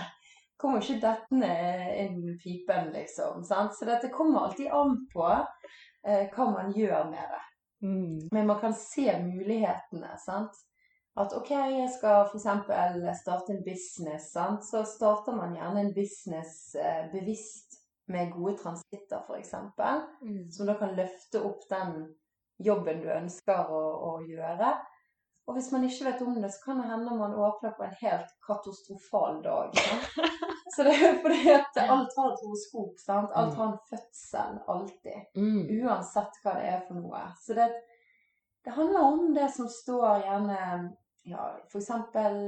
[0.59, 1.51] kommer ikke dettende
[2.05, 3.45] inn pipen, liksom.
[3.47, 3.77] Sant?
[3.79, 7.45] Så dette kommer alltid an på eh, hva man gjør med det.
[7.87, 8.17] Mm.
[8.35, 10.59] Men man kan se mulighetene, sant.
[11.19, 12.47] At OK, jeg skal f.eks.
[13.23, 14.63] starte en business, sant.
[14.65, 19.55] Så starter man gjerne en business eh, bevisst med gode transitter, f.eks.
[20.23, 20.45] Mm.
[20.55, 22.07] Som da kan løfte opp den
[22.63, 24.77] jobben du ønsker å, å gjøre.
[25.49, 27.99] Og hvis man ikke vet om det, så kan det hende man åpner på en
[28.03, 29.75] helt katastrofal dag.
[29.75, 30.39] Sant?
[30.77, 32.99] Så det er fordi at alt har et horoskop.
[33.01, 33.33] sant?
[33.35, 35.23] Alt har en fødsel, alltid.
[35.41, 35.63] Mm.
[35.81, 37.23] Uansett hva det er for noe.
[37.41, 37.71] Så det,
[38.63, 40.59] det handler om det som står gjerne
[41.25, 41.91] ja, f.eks.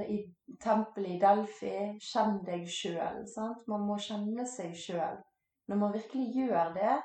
[0.08, 0.18] i
[0.60, 3.24] tempelet i Delfi 'Kjenn deg sjøl'.
[3.66, 5.18] Man må kjenne seg sjøl.
[5.68, 7.02] Når man virkelig gjør det,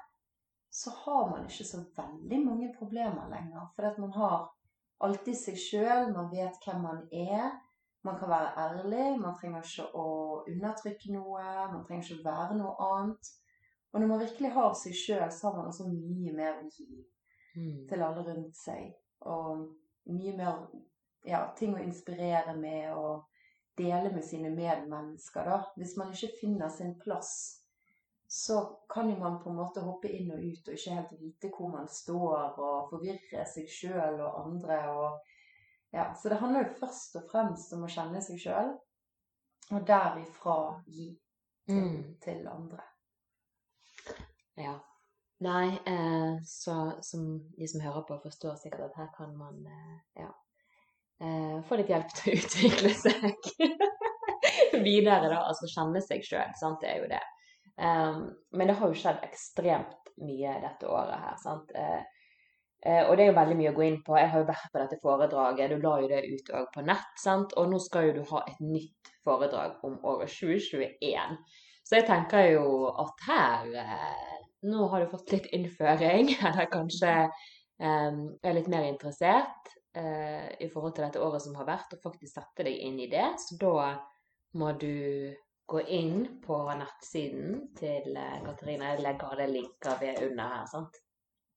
[0.72, 3.72] så har man ikke så veldig mange problemer lenger.
[3.76, 4.50] For man har
[5.02, 7.52] alltid seg sjøl, man vet hvem man er.
[8.04, 10.08] Man kan være ærlig, man trenger ikke å
[10.48, 13.32] undertrykke noe, man trenger ikke å være noe annet.
[13.94, 17.06] Og når man virkelig har seg sjøl, så har man også mye mer å gi
[17.56, 17.88] Mm.
[17.88, 18.94] til alle rundt seg.
[19.22, 19.70] Og
[20.06, 20.68] mye mer
[21.26, 23.26] ja, ting å inspirere med og
[23.78, 25.46] dele med sine medmennesker.
[25.46, 25.62] Da.
[25.76, 27.62] Hvis man ikke finner sin plass,
[28.28, 31.52] så kan jo man på en måte hoppe inn og ut og ikke helt vite
[31.54, 34.80] hvor man står, og forvirre seg sjøl og andre.
[34.96, 35.20] Og,
[35.94, 38.74] ja, så det handler jo først og fremst om å kjenne seg sjøl,
[39.72, 40.58] og derifra
[40.88, 41.12] gi
[41.68, 42.18] til, Mm.
[42.22, 42.84] til andre.
[44.56, 44.80] Ja.
[45.40, 50.22] Nei, eh, så som de som hører på, forstår sikkert at her kan man eh,
[50.22, 50.30] ja,
[51.22, 53.52] eh, få litt hjelp til å utvikle seg
[54.86, 55.44] videre, da.
[55.46, 56.82] Altså kjenne seg sjøl, sant.
[56.82, 57.24] Det er jo det.
[57.76, 58.20] Um,
[58.56, 61.74] men det har jo skjedd ekstremt mye dette året her, sant.
[61.76, 62.04] Eh,
[62.86, 64.16] eh, og det er jo veldig mye å gå inn på.
[64.20, 67.12] Jeg har jo vært på dette foredraget, du la jo det ut òg på nett,
[67.20, 67.56] sant.
[67.60, 71.38] Og nå skal jo du ha et nytt foredrag om året 2021.
[71.86, 74.34] Så jeg tenker jo at her eh,
[74.66, 80.70] Nå har du fått litt innføring, eller kanskje eh, er litt mer interessert eh, i
[80.74, 83.26] forhold til dette året som har vært, og faktisk sette deg inn i det.
[83.42, 83.96] Så da
[84.60, 85.34] må du
[85.66, 88.94] gå inn på nettsiden til eh, Katarina.
[88.94, 90.66] Jeg legger alle linker ved under her.
[90.72, 91.02] sant?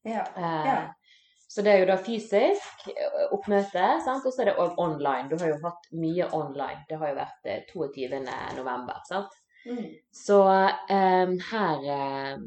[0.06, 0.24] Ja.
[0.36, 0.78] Eh, Ja.
[1.48, 4.24] Så det er jo da fysisk eh, oppmøte, sant?
[4.26, 5.30] og så er det òg online.
[5.30, 6.82] Du har jo hatt mye online.
[6.90, 8.18] Det har jo vært eh, 22.
[8.58, 8.98] november.
[9.08, 9.38] sant?
[9.64, 9.86] Mm.
[10.14, 11.86] Så um, her
[12.36, 12.44] um,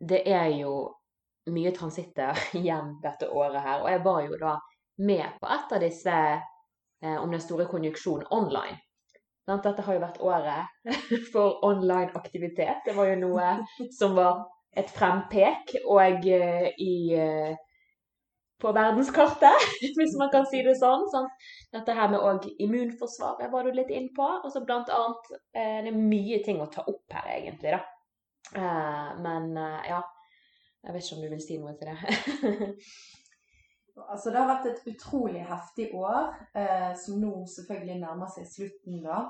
[0.00, 0.94] Det er jo
[1.52, 3.82] mye transitter igjen dette året her.
[3.82, 4.56] Og jeg var jo da
[5.04, 8.78] med på et av disse eh, om den store konjunksjonen online.
[9.44, 9.64] Sant?
[9.66, 10.90] Dette har jo vært året
[11.34, 12.84] for online aktivitet.
[12.86, 13.50] Det var jo noe
[13.98, 17.54] som var et frempek og eh, i eh,
[18.64, 19.64] på verdenskartet,
[19.98, 21.04] hvis man kan si det sånn.
[21.12, 21.26] sånn.
[21.74, 24.24] Dette her med òg immunforsvaret var du litt inn på.
[24.40, 27.82] Og så blant annet eh, Det er mye ting å ta opp her, egentlig, da.
[28.54, 30.00] Eh, men eh, ja.
[30.84, 32.74] Jeg vet ikke om du vil si noe til det.
[34.10, 38.96] Altså, det har vært et utrolig heftig år, eh, som nå selvfølgelig nærmer seg slutten,
[39.04, 39.20] da.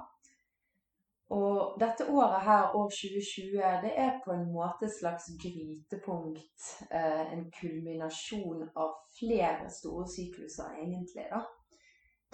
[1.37, 6.71] Og dette året her, år 2020, det er på en måte et slags grytepunkt.
[6.91, 11.45] Eh, en kulminasjon av flere store sykluser, egentlig, da.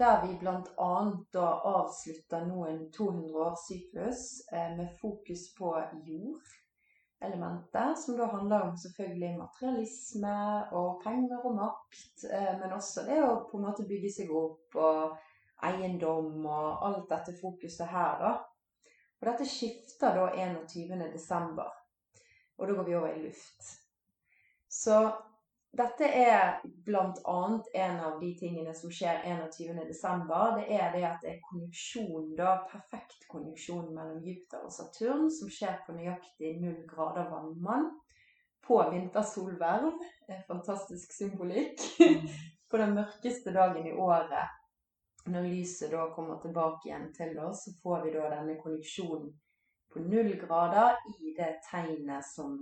[0.01, 0.93] Der vi bl.a.
[1.35, 5.75] da avslutter nå en 200-årssyklus eh, med fokus på
[7.21, 10.37] jordelementet, som da handler om selvfølgelig materialisme
[10.73, 14.77] og penger og makt, eh, men også det å på en måte bygge seg opp
[14.77, 15.17] og
[15.63, 18.33] eiendom og alt dette fokuset her, da.
[19.21, 21.11] Og dette skifter da 21.
[21.13, 21.69] desember,
[22.57, 23.75] og da går vi over i luft.
[24.69, 24.97] Så
[25.79, 27.63] dette er bl.a.
[27.75, 29.79] en av de tingene som skjer 21.
[29.89, 30.57] desember.
[30.59, 35.51] Det er det at det er konjunksjon, da, perfekt konjunksjon mellom Jupiter og Saturn, som
[35.53, 37.91] skjer på nøyaktig null grader vannmann
[38.67, 39.93] på vintersolverv.
[40.29, 41.87] Eh, Fantastisk symbolikk.
[42.71, 44.59] på den mørkeste dagen i året
[45.31, 49.33] når lyset da kommer tilbake igjen til oss, så får vi da denne konjunksjonen
[49.91, 52.61] på null grader i det tegnet som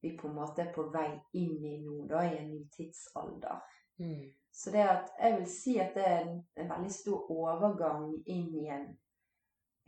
[0.00, 3.60] vi på en måte er på vei inn i nå, da, i en ny tidsalder.
[3.98, 4.28] Mm.
[4.52, 8.48] Så det at jeg vil si at det er en, en veldig stor overgang inn
[8.58, 8.88] i en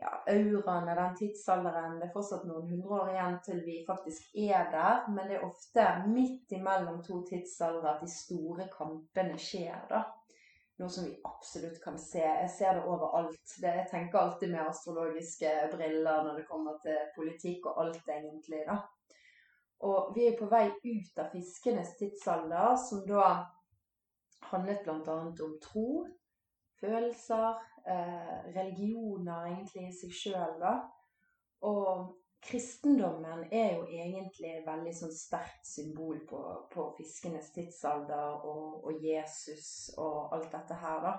[0.00, 1.98] ja, auraen av den tidsalderen.
[2.00, 5.48] Det er fortsatt noen hundre år igjen til vi faktisk er der, men det er
[5.48, 10.06] ofte midt imellom to tidsaldre at de store kampene skjer, da.
[10.80, 12.22] Noe som vi absolutt kan se.
[12.24, 13.56] Jeg ser det overalt.
[13.60, 18.62] Det, jeg tenker alltid med astrologiske briller når det kommer til politikk og alt, egentlig,
[18.70, 18.78] da.
[19.86, 23.26] Og vi er på vei ut av fiskenes tidsalder, som da
[24.50, 25.16] handlet bl.a.
[25.16, 26.04] om tro,
[26.80, 30.74] følelser, eh, religioner egentlig i seg sjøl, da.
[31.68, 32.10] Og
[32.44, 36.40] kristendommen er jo egentlig et veldig sånn sterkt symbol på,
[36.72, 41.16] på fiskenes tidsalder og, og, Jesus og alt dette her, da.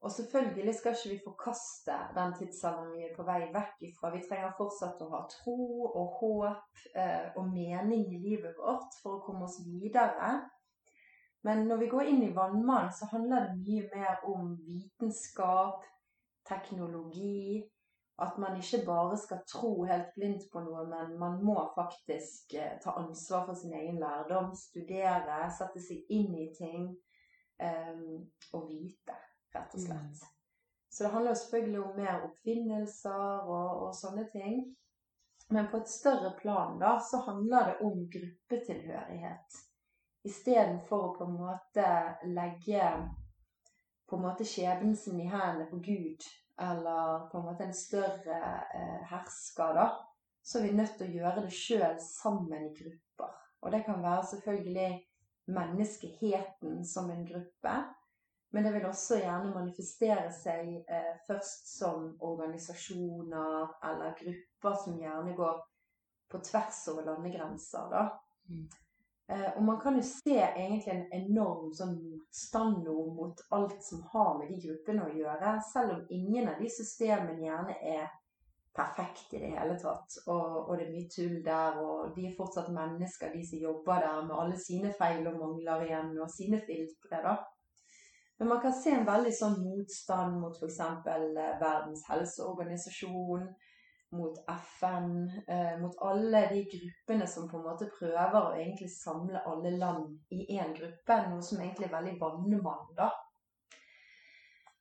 [0.00, 4.12] Og selvfølgelig skal ikke vi forkaste den tidsalderen vi er på vei vekk ifra.
[4.14, 5.56] Vi trenger fortsatt å ha tro
[5.90, 10.38] og håp eh, og mening i livet vårt for å komme oss videre.
[11.44, 15.84] Men når vi går inn i vannmannen, så handler det mye mer om vitenskap,
[16.48, 17.60] teknologi,
[18.20, 22.76] at man ikke bare skal tro helt blindt på noe, men man må faktisk eh,
[22.84, 26.90] ta ansvar for sin egen lærdom, studere, sette seg inn i ting
[27.60, 28.02] eh,
[28.52, 29.16] og vite,
[29.54, 30.20] rett og slett.
[30.20, 30.36] Mm.
[30.90, 34.60] Så det handler jo selvfølgelig om mer oppfinnelser og, og, sånne ting.
[35.50, 39.58] Men på et større plan da, så handler det om gruppetilhørighet.
[40.26, 41.86] Istedenfor å på en måte
[42.28, 42.90] legge
[44.10, 46.26] på en måte skjebnen sin i hendene på Gud,
[46.60, 48.38] eller på en måte en større
[48.74, 49.86] eh, hersker, da,
[50.42, 53.36] så er vi nødt til å gjøre det sjøl sammen i grupper.
[53.62, 54.90] Og det kan være selvfølgelig
[55.54, 57.76] menneskeheten som en gruppe,
[58.50, 65.34] men det vil også gjerne manifestere seg eh, først som organisasjoner eller grupper som gjerne
[65.38, 65.58] går
[66.30, 67.90] på tvers over landegrenser.
[67.90, 68.06] da.
[68.50, 68.68] Mm.
[69.30, 74.38] Eh, og man kan jo se egentlig en enorm sånn motstand mot alt som har
[74.40, 78.08] med de gruppene å gjøre, selv om ingen av de systemene gjerne er
[78.74, 80.18] perfekte i det hele tatt.
[80.26, 84.02] Og, og, det er mye tull der, og de er fortsatt mennesker, de som jobber
[84.02, 87.38] der, med alle sine feil og mangler igjen, og sine filtre, da.
[88.40, 90.78] Men man kan se en veldig sånn motstand mot f.eks.
[90.80, 91.24] Eh,
[91.60, 93.42] Verdens helseorganisasjon,
[94.16, 95.10] mot FN,
[95.46, 100.32] eh, mot alle de gruppene som på en måte prøver å egentlig samle alle land
[100.32, 101.18] i én gruppe.
[101.28, 103.10] Noe som egentlig er veldig vannemann, da.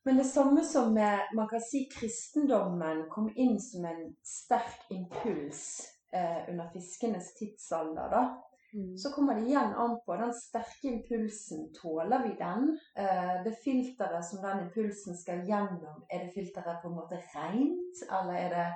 [0.08, 5.82] Men det samme som med, man kan si kristendommen kom inn som en sterk impuls
[6.16, 8.24] eh, under fiskenes tidsalder, da.
[8.74, 8.98] Mm.
[8.98, 11.72] Så kommer det igjen an på den sterke impulsen.
[11.74, 12.80] Tåler vi den?
[12.96, 18.04] Eh, det filteret som den impulsen skal gjennom, er det filteret på en måte rent,
[18.10, 18.68] eller er det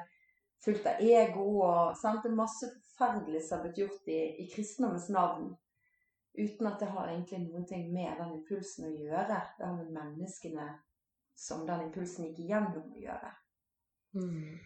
[0.65, 2.23] fullt av ego og sant?
[2.23, 5.53] Det er masse forferdelig som har blitt gjort i, i kristendommens navn.
[6.33, 9.41] Uten at det har egentlig noen ting med den impulsen å gjøre.
[9.59, 10.71] Det har med menneskene
[11.37, 13.33] som den impulsen gikk igjennom, å gjøre.
[14.17, 14.57] Mm.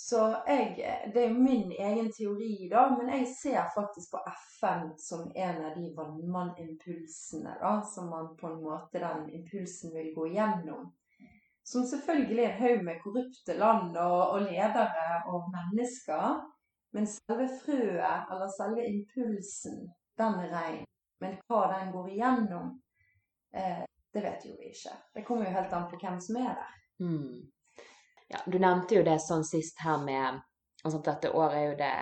[0.00, 0.76] Så jeg,
[1.14, 4.20] Det er jo min egen teori, da, men jeg ser faktisk på
[4.58, 7.56] FN som en av de vannmannimpulsene
[7.94, 10.86] som man på en måte den impulsen vil gå gjennom.
[11.66, 16.46] Som selvfølgelig er en haug med korrupte land og, og, ledere og mennesker.
[16.94, 19.82] Men selve frøet, eller selve impulsen,
[20.18, 20.88] den er rein.
[21.20, 22.72] Men hva den går igjennom,
[23.50, 23.82] eh,
[24.14, 24.94] det vet jo vi ikke.
[25.14, 26.82] Det kommer jo helt an på hvem som er der.
[27.02, 27.50] Mm.
[28.28, 30.42] Ja, du nevnte jo det sånn sist her med
[30.84, 31.92] altså Dette året er jo det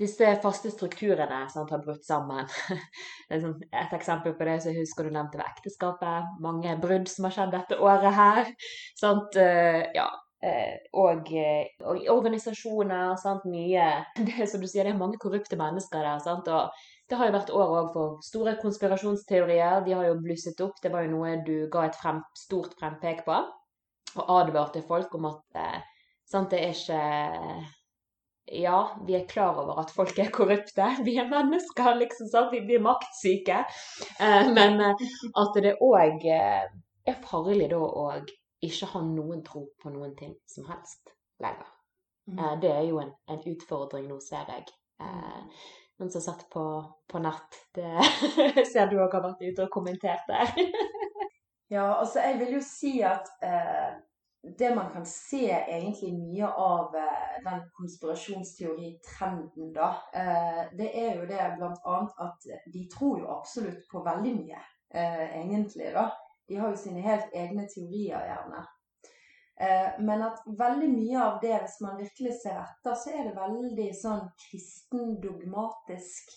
[0.00, 2.48] disse faste strukturene sant, har brutt sammen.
[3.30, 6.30] Sånn, et eksempel på det som jeg husker du nevnte ved ekteskapet.
[6.42, 8.50] Mange brudd som har skjedd dette året her.
[8.98, 9.36] Sant?
[9.36, 10.08] Eh, ja.
[10.40, 13.12] Eh, og, eh, og organisasjoner.
[13.20, 13.44] Sant?
[13.52, 13.90] Mye
[14.24, 16.24] det, Som du sier, det er mange korrupte mennesker der.
[16.24, 16.48] Sant?
[16.48, 16.72] Og
[17.10, 19.84] det har jo vært år òg for store konspirasjonsteorier.
[19.84, 20.80] De har jo blusset opp.
[20.82, 23.42] Det var jo noe du ga et frem, stort frempek på.
[24.18, 25.60] Og advarte folk om at
[26.26, 27.02] sant, det er ikke
[28.52, 30.86] ja, vi er klar over at folk er korrupte.
[31.06, 32.28] Vi er mennesker, liksom.
[32.28, 32.52] Sant?
[32.52, 33.64] Vi blir maktsyke.
[34.20, 35.04] Eh, men eh,
[35.38, 36.64] at det òg eh,
[37.06, 38.06] er farlig da å
[38.66, 41.68] ikke ha noen tro på noen ting som helst lenger.
[42.26, 42.38] Mm.
[42.38, 44.66] Eh, det er jo en, en, utfordring nå, ser jeg.
[45.00, 45.66] Eh,
[46.00, 46.64] noen som satt på,
[47.06, 47.60] på nett.
[47.76, 47.92] Det
[48.72, 50.56] ser du òg har vært ute og kommentert der.
[51.70, 53.98] ja, altså jeg vil jo si at eh,
[54.42, 61.26] det man kan se egentlig mye av eh, den konspirasjonsteoritrenden, da, eh, det er jo
[61.28, 61.98] det bl.a.
[62.24, 62.38] at
[62.72, 64.60] de tror jo absolutt på veldig mye,
[64.94, 65.92] eh, egentlig.
[65.94, 66.10] da.
[66.48, 68.66] De har jo sine helt egne teorier, gjerne.
[70.00, 73.90] Men at veldig mye av det, hvis man virkelig ser etter, så er det veldig
[73.94, 76.32] sånn kristendogmatisk,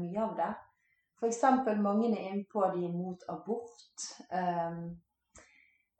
[0.00, 0.48] mye av det.
[1.22, 1.42] F.eks.
[1.78, 4.06] mange er inne på de imot abort.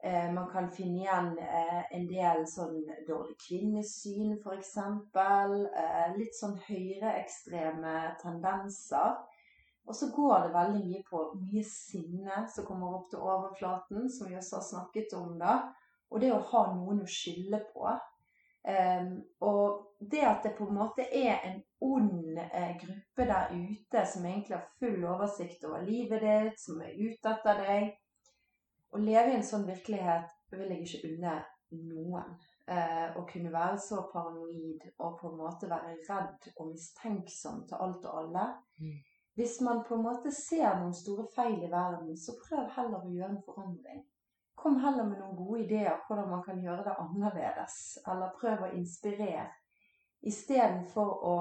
[0.05, 4.73] Eh, man kan finne igjen eh, en del sånn dårlig kvinnesyn, f.eks.
[4.83, 7.93] Eh, litt sånn høyreekstreme
[8.23, 9.21] tendenser.
[9.87, 14.27] Og så går det veldig mye på mye sinne som kommer opp til overflaten, som
[14.27, 15.55] vi også har snakket om da.
[16.11, 17.87] Og det å ha noen å skylde på.
[18.63, 24.05] Um, og det at det på en måte er en ond eh, gruppe der ute
[24.13, 27.93] som egentlig har full oversikt over livet ditt, som er ute etter deg,
[28.93, 31.37] å leve i en sånn virkelighet vil jeg ikke unne
[31.73, 32.35] noen.
[32.67, 37.81] Eh, å kunne være så paranoid og på en måte være redd og mistenksom til
[37.85, 38.45] alt og alle.
[38.79, 39.01] Mm.
[39.35, 43.13] Hvis man på en måte ser noen store feil i verden, så prøv heller å
[43.13, 44.03] gjøre en forandring.
[44.63, 47.77] Kom heller med noen gode ideer hvordan man kan gjøre det annerledes.
[48.07, 49.49] Eller prøv å inspirere.
[50.23, 51.37] Istedenfor å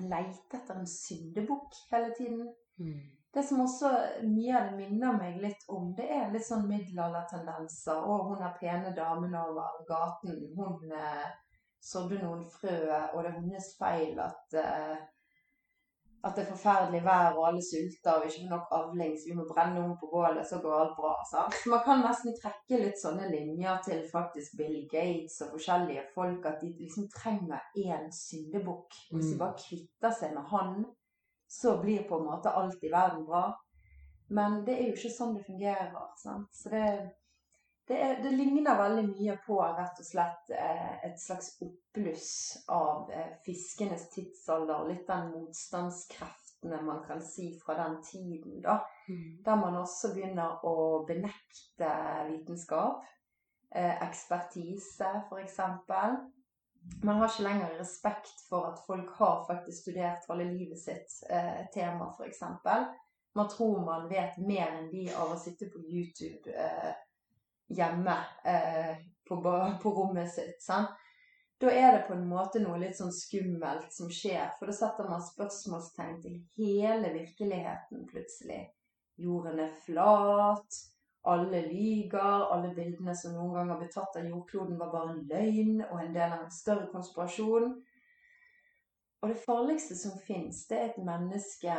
[0.00, 2.46] leite etter en syndebukk hele tiden.
[2.80, 3.00] Mm.
[3.32, 3.90] Det som også
[4.28, 8.02] mye av det minner meg litt om, det er litt sånn middelaldertendenser.
[8.04, 10.36] Og hun er pene damen over gaten.
[10.56, 11.30] Hun eh,
[11.82, 12.76] sådde noen frø,
[13.14, 15.00] og det er hennes feil at eh,
[16.24, 19.34] at det er forferdelig vær og alle sulter og ikke får nok avling, så vi
[19.38, 21.14] må brenne om på bålet, så går alt bra.
[21.30, 21.54] Sant?
[21.62, 26.46] Så man kan nesten trekke litt sånne linjer til faktisk Bill Gates og forskjellige folk,
[26.46, 28.94] at de liksom trenger én syndebukk.
[29.10, 29.38] Hvis de Mm.
[29.38, 30.84] bare kvitter seg med han,
[31.48, 33.52] så blir på en måte alt i verden bra.
[34.30, 35.90] Men det er jo ikke sånn det fungerer.
[36.22, 36.48] Sant?
[36.54, 37.10] Så det,
[37.88, 42.32] det, er, det ligner veldig mye på rett og slett eh, et slags oppbluss
[42.70, 44.86] av eh, fiskenes tidsalder.
[44.88, 48.78] Litt den motstandskreftene man kan si fra den tiden, da.
[49.08, 49.42] Mm.
[49.44, 51.90] Der man også begynner å benekte
[52.30, 53.02] vitenskap.
[53.74, 55.58] Eh, ekspertise, f.eks.
[57.02, 61.64] Man har ikke lenger respekt for at folk har faktisk studert halve livet sitt eh,
[61.74, 62.42] tema, f.eks.
[63.34, 66.92] Man tror man vet mer enn de av å sitte på YouTube eh,
[67.76, 69.38] hjemme eh, på,
[69.82, 70.60] på rommet sitt.
[70.62, 70.92] Sant?
[71.62, 75.06] Da er det på en måte noe litt sånn skummelt som skjer, for da setter
[75.06, 78.64] man spørsmålstegn til hele virkeligheten plutselig.
[79.22, 80.80] Jorden er flat,
[81.30, 85.22] alle lyger, alle bildene som noen gang har blitt tatt av jordkloden var bare en
[85.30, 87.76] løgn og en del av en større konspirasjon.
[89.22, 91.76] Og det farligste som fins, det er et menneske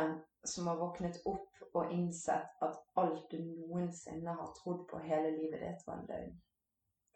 [0.48, 5.60] som har våknet opp og innsett at alt du noensinne har trodd på hele livet
[5.60, 6.36] ditt, var en løgn.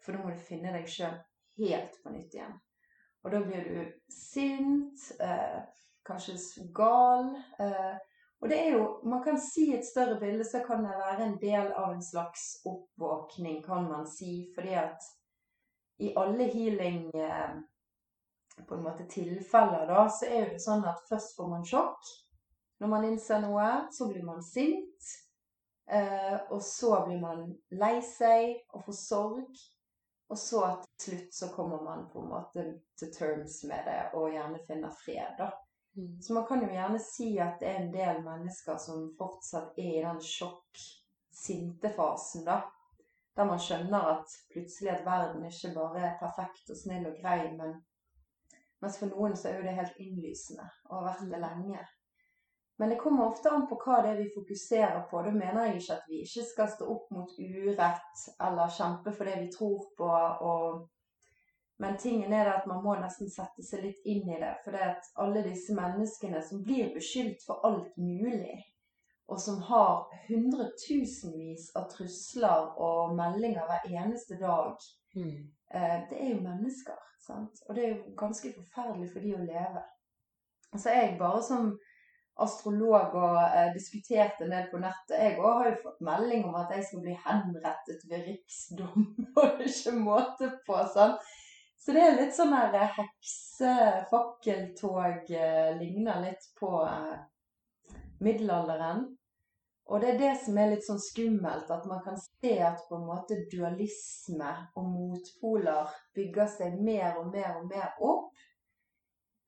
[0.03, 1.15] For da må du finne deg sjøl
[1.57, 2.59] helt på nytt igjen.
[3.23, 3.79] Og da blir du
[4.13, 5.57] sint, eh,
[6.07, 6.37] kanskje
[6.75, 7.33] gal.
[7.59, 7.97] Eh,
[8.39, 11.37] og det er jo, man kan si et større bilde, så kan det være en
[11.41, 14.51] del av en slags oppvåkning, kan man si.
[14.55, 15.09] Fordi at
[15.99, 17.59] i alle healing eh,
[18.67, 22.11] på en måte tilfeller, da, så er jo det sånn at først får man sjokk.
[22.79, 25.09] Når man innser noe, så blir man sint.
[25.91, 29.49] Eh, og så blir man lei seg og får sorg.
[30.29, 30.61] Og så
[31.01, 34.91] til slutt så kommer man på en måte til terms med det og gjerne finner
[34.93, 35.49] fred, da.
[35.97, 36.21] Mm.
[36.21, 39.97] Så man kan jo gjerne si at det er en del mennesker som fortsatt er
[39.97, 42.61] i den sjokk-sinte-fasen, da.
[43.35, 47.51] Der man skjønner at plutselig at verden ikke bare er perfekt og snill og grei,
[47.57, 47.81] men
[48.81, 51.87] mens for noen så er jo det helt innlysende og har vært det lenge.
[52.79, 55.19] Men det kommer ofte an på hva det er vi fokuserer på.
[55.25, 59.27] Da mener jeg ikke at vi ikke skal stå opp mot urett eller kjempe for
[59.27, 60.13] det vi tror på.
[60.47, 60.87] og
[61.79, 64.51] men tingen er det at man må nesten sette seg litt inn i det.
[64.63, 68.57] For det at alle disse menneskene som blir beskyldt for alt mulig,
[69.29, 74.75] og som har hundretusenvis av trusler og meldinger hver eneste dag,
[75.15, 75.49] Mm.
[76.09, 76.97] det er jo mennesker.
[77.25, 77.61] Sant?
[77.67, 79.81] Og det er jo ganske forferdelig for de å leve.
[80.77, 81.79] Så jeg bare som
[82.39, 85.17] astrolog og eh, diskuterte ned på nettet.
[85.19, 88.99] Jeg òg har jo fått melding om at jeg skal bli henrettet ved riksdom.
[89.41, 90.75] Og ikke måte på.
[90.93, 91.19] sant?
[91.79, 97.17] Så det er litt sånn her heksefakkeltog eh, ligner litt på eh,
[98.23, 98.99] middelalderen.
[99.89, 102.99] Og det er det som er litt sånn skummelt, at man kan se at på
[102.99, 108.43] en måte dualisme og motpoler bygger seg mer og mer og mer opp.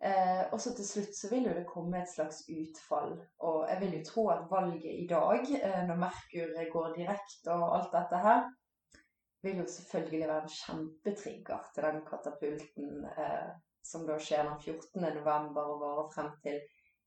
[0.02, 3.14] Eh, og så til slutt så vil jo det komme et slags utfall.
[3.46, 7.76] Og jeg vil jo tro at valget i dag, eh, når Merkur går direkte og
[7.78, 8.48] alt dette her,
[9.46, 13.52] vil jo selvfølgelig være en kjempetrigger til den katapulten eh,
[13.86, 15.06] som da skjer den 14.
[15.20, 16.60] november og varer frem til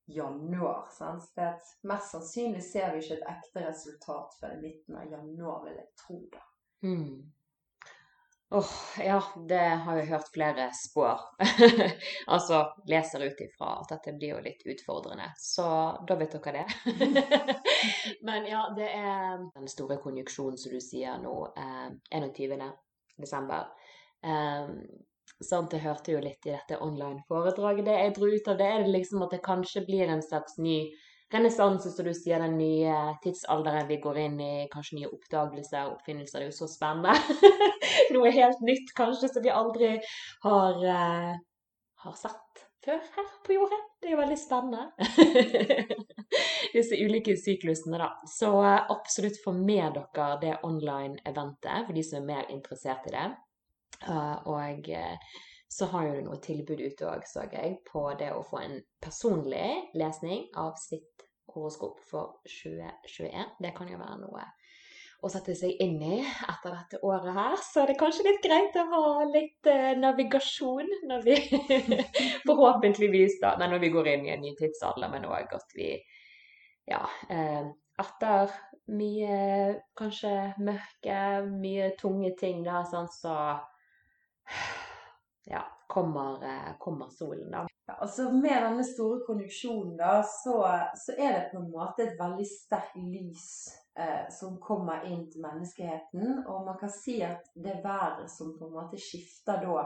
[0.06, 0.88] januar.
[0.90, 1.30] Sant?
[1.36, 5.64] Det at mest sannsynlig ser vi ikke et ekte resultat før i midten av januar,
[5.64, 6.20] vil jeg tro.
[6.32, 6.44] da.
[6.84, 7.32] Mm.
[8.54, 11.20] Åh, ja, det har jeg hørt flere spår.
[12.26, 15.30] altså leser ut ifra at dette blir jo litt utfordrende.
[15.40, 15.64] Så
[16.06, 17.56] da vet dere det.
[18.28, 22.62] Men ja, det er den store konjuksjonen som du sier nå, eh, 21.
[23.16, 23.72] desember.
[24.22, 24.70] Eh,
[25.44, 27.86] sant, jeg hørte jo litt i dette online-foredraget.
[27.86, 30.58] Det jeg dro ut av det, er det liksom at det kanskje blir en slags
[30.58, 30.78] ny
[31.34, 35.96] renessanse, som du sier, den nye tidsalderen vi går inn i, kanskje nye oppdagelser og
[35.98, 36.40] oppfinnelser.
[36.40, 37.14] Det er jo så spennende.
[38.14, 39.94] Noe helt nytt kanskje som vi aldri
[40.46, 41.32] har, uh,
[42.04, 43.80] har sett før her på jordet.
[44.00, 44.90] Det er jo veldig spennende.
[46.74, 48.10] Disse ulike syklusene, da.
[48.28, 53.14] Så eh, absolutt få med dere det online-eventet for de som er mer interessert i
[53.14, 53.26] det.
[54.02, 55.36] Uh, og uh,
[55.74, 59.94] så har du noe tilbud ute òg, så jeg, på det å få en personlig
[59.98, 61.24] lesning av sitt
[61.54, 63.56] horoskop for 2021.
[63.62, 64.44] Det kan jo være noe
[65.24, 67.56] å sette seg inn i etter dette året her.
[67.64, 71.38] Så det er kanskje litt greit å ha litt eh, navigasjon når vi
[72.48, 75.94] forhåpentligvis da, nei, når vi går inn i en ny tidsalder, men òg at vi
[76.90, 77.64] ja, eh,
[78.04, 78.52] etter
[78.94, 79.38] mye
[79.96, 83.34] kanskje mørke, mye tunge ting da, sånn, så
[85.44, 87.66] ja, kommer, eh, kommer solen, da.
[87.86, 90.54] Ja, altså Med denne store konjunksjonen da, så,
[90.96, 93.44] så, er det på en måte et veldig sterkt lys
[93.98, 96.46] eh, som kommer inn til menneskeheten.
[96.46, 99.84] Og man kan si at det været som på en måte skifter da,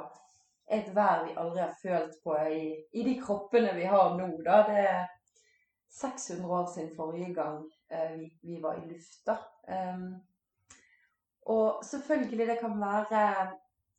[0.69, 4.31] er et vær vi aldri har følt på i, i de kroppene vi har nå.
[4.47, 4.63] da.
[4.69, 5.07] Det er
[5.99, 9.41] 600 år siden forrige gang eh, vi, vi, var i lufta.
[9.67, 10.21] Um,
[11.49, 13.51] og selvfølgelig, det kan være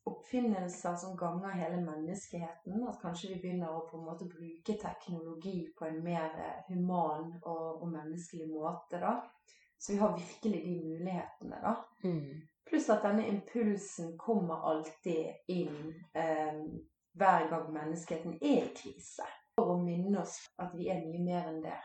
[0.09, 2.83] oppfinnelser som ganger hele menneskeheten.
[2.87, 7.33] At kanskje vi begynner å på en måte bruke teknologi på en mer eh, human
[7.41, 9.01] og, og menneskelig måte.
[9.01, 9.17] da.
[9.79, 11.75] Så vi har virkelig de mulighetene, da.
[12.03, 12.41] Mm.
[12.69, 16.59] Pluss at denne impulsen kommer alltid inn eh,
[17.19, 19.25] hver gang menneskeheten er i krise.
[19.55, 21.79] For å minne oss at vi er mye mer enn det.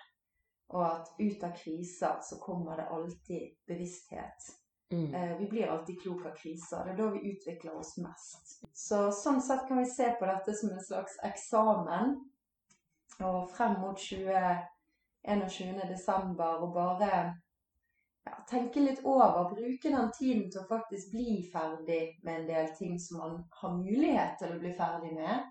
[0.75, 4.53] Og at ut av kriser så kommer det alltid bevissthet
[4.95, 5.15] Mm.
[5.15, 6.85] Eh, vi blir alltid klok av kriser.
[6.85, 8.61] Det er da vi utvikler oss mest.
[8.73, 12.15] Så sånn sett kan vi se på dette som en slags eksamen.
[13.25, 15.83] Og frem mot 21.
[15.89, 17.11] desember og bare
[18.25, 19.51] ja, tenke litt over.
[19.55, 23.77] Bruke den tiden til å faktisk bli ferdig med en del ting som man har
[23.79, 25.51] mulighet til å bli ferdig med.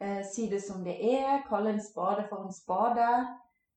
[0.00, 1.44] Eh, si det som det er.
[1.48, 3.08] Kalle en spade for en spade.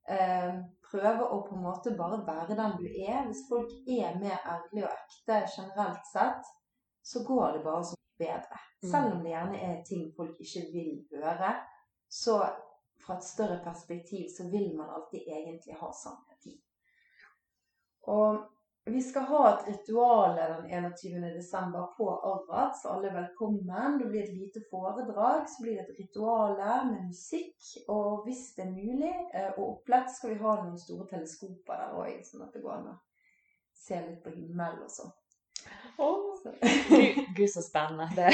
[0.09, 0.59] Eh,
[0.91, 3.25] prøve å på en måte bare være den du er.
[3.27, 6.53] Hvis folk er mer ærlige og ekte generelt sett,
[7.03, 8.61] så går det bare så bedre.
[8.83, 8.89] Mm.
[8.91, 11.53] Selv om det gjerne er ting folk ikke vil høre,
[12.09, 12.39] så
[13.05, 16.57] fra et større perspektiv så vil man alltid egentlig ha sannheten.
[18.07, 18.39] Og
[18.87, 21.97] vi skal ha et ritual den 21.12.
[21.97, 23.99] på Arrat, så alle er velkommen.
[23.99, 26.55] Det blir et lite foredrag, så blir det et ritual
[26.91, 27.57] med musikk.
[27.87, 31.99] Og hvis det er mulig, eh, og opplett, skal vi ha noen store teleskoper der
[31.99, 32.97] òg, sånn at det går an å
[33.75, 35.13] se litt på himmelen og sånn.
[35.97, 36.37] Oh,
[36.89, 38.07] Gud, Gud, så spennende.
[38.15, 38.31] Det,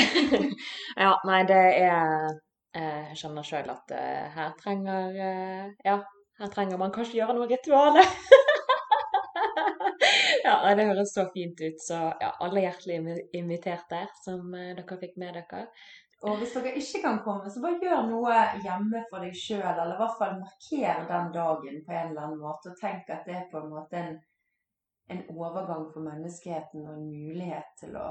[1.06, 2.28] ja, nei, det er
[2.76, 5.18] eh, Jeg skjønner sjøl at uh, her trenger
[5.86, 6.01] Ja,
[6.41, 8.06] her trenger man kanskje gjøre noe ritualer.
[10.64, 11.82] ja, det høres så fint ut.
[11.82, 15.66] Så ja, alle hjertelig invitert der, som eh, dere fikk med dere.
[16.24, 19.97] Og hvis dere ikke kan komme, så bare gjør noe hjemme for deg sjøl, eller
[19.97, 23.36] i hvert fall marker den dagen på en eller annen måte, og tenk at det
[23.41, 24.16] er på en måte en,
[25.11, 28.07] en overgang for menneskeheten og en mulighet til å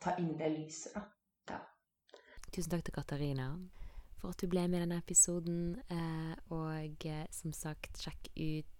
[0.00, 1.04] ta inn det lyset, da.
[1.50, 1.58] Ja.
[2.54, 3.50] Tusen takk til Katarina
[4.20, 5.60] for at du ble med i denne episoden.
[5.90, 8.79] Eh, og eh, som sagt, sjekk ut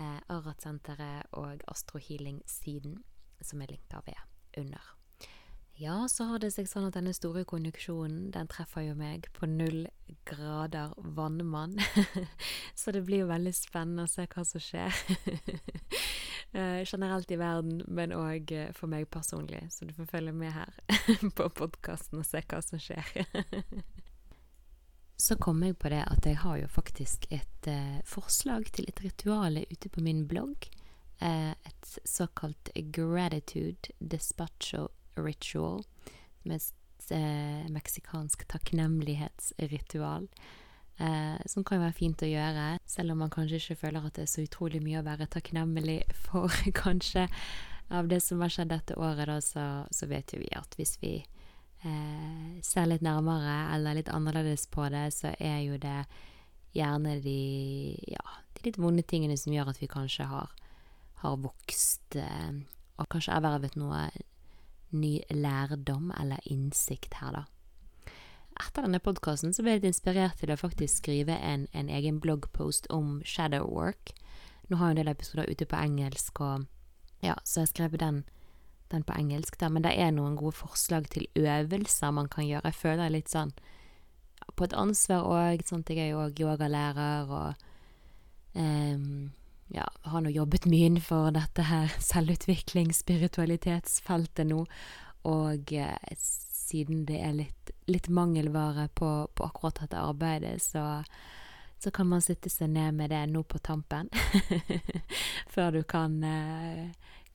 [0.00, 2.96] eh, Arat-senteret og Astrohealing-siden,
[3.44, 4.18] som er linka ved
[4.60, 4.96] under.
[5.80, 9.48] Ja, så har det seg sånn at denne store konjunksjonen, den treffer jo meg på
[9.48, 9.86] null
[10.28, 11.78] grader vannmann.
[12.80, 14.92] så det blir jo veldig spennende å se hva som skjer.
[16.52, 19.62] eh, generelt i verden, men òg eh, for meg personlig.
[19.72, 20.76] Så du får følge med her
[21.40, 23.24] på podkasten og se hva som skjer.
[25.20, 29.02] Så kom jeg på det at jeg har jo faktisk et eh, forslag til et
[29.04, 30.68] ritual ute på min blogg.
[31.20, 34.88] Eh, et såkalt gratitude despacho
[35.20, 35.84] ritual.
[36.48, 40.30] Er et eh, meksikansk takknemlighetsritual.
[41.00, 44.24] Eh, som kan være fint å gjøre, selv om man kanskje ikke føler at det
[44.26, 46.52] er så utrolig mye å være takknemlig for,
[46.82, 47.28] kanskje.
[47.90, 50.96] Av det som har skjedd dette året, da, så, så vet jo vi at hvis
[51.02, 51.14] vi
[51.82, 56.04] ser litt nærmere eller litt annerledes på det, så er jo det
[56.76, 57.38] gjerne de,
[58.12, 58.24] ja,
[58.56, 60.52] de litt vonde tingene som gjør at vi kanskje har,
[61.22, 62.60] har vokst eh,
[63.00, 64.08] og kanskje ervervet noe
[64.90, 67.46] ny lærdom eller innsikt her, da.
[68.60, 72.90] Etter denne podkasten ble jeg litt inspirert til å faktisk skrive en, en egen bloggpost
[72.92, 74.12] om shadow work.
[74.68, 76.66] Nå har jeg en del episoder ute på engelsk, og
[77.24, 78.24] ja, så jeg skrev den
[78.90, 82.70] den på engelsk, der, men det er noen gode forslag til øvelser man kan gjøre.
[82.70, 83.52] Jeg føler litt sånn
[84.56, 85.62] på et ansvar òg.
[85.62, 87.66] Jeg er jo òg yogalærer og
[88.54, 89.30] um,
[89.70, 94.64] ja, har nå jobbet mye innenfor dette her selvutvikling, spiritualitetsfeltet nå.
[95.28, 101.02] og eh, siden det er litt, litt mangelvare på, på akkurat dette arbeidet, så,
[101.82, 104.08] så kan man sitte seg ned med det nå på tampen.
[105.54, 106.86] Før du kan, eh,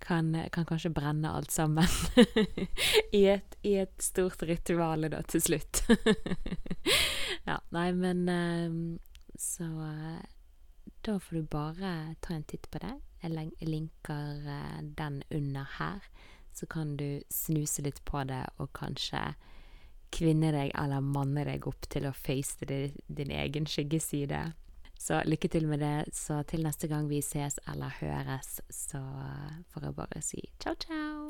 [0.05, 1.87] kan, kan kanskje brenne alt sammen.
[3.11, 5.81] I, et, I et stort rituale da, til slutt.
[7.49, 8.77] ja, nei, men eh,
[9.39, 10.21] Så eh,
[11.05, 11.91] da får du bare
[12.21, 12.93] ta en titt på det.
[13.23, 16.05] Jeg linker eh, den under her.
[16.53, 19.33] Så kan du snuse litt på det og kanskje
[20.15, 24.53] kvinne deg eller manne deg opp til å face din egen skyggeside.
[24.99, 26.15] Så lykke til med det.
[26.15, 29.01] Så til neste gang vi ses eller høres, så
[29.73, 31.24] får jeg bare si ciao, ciao.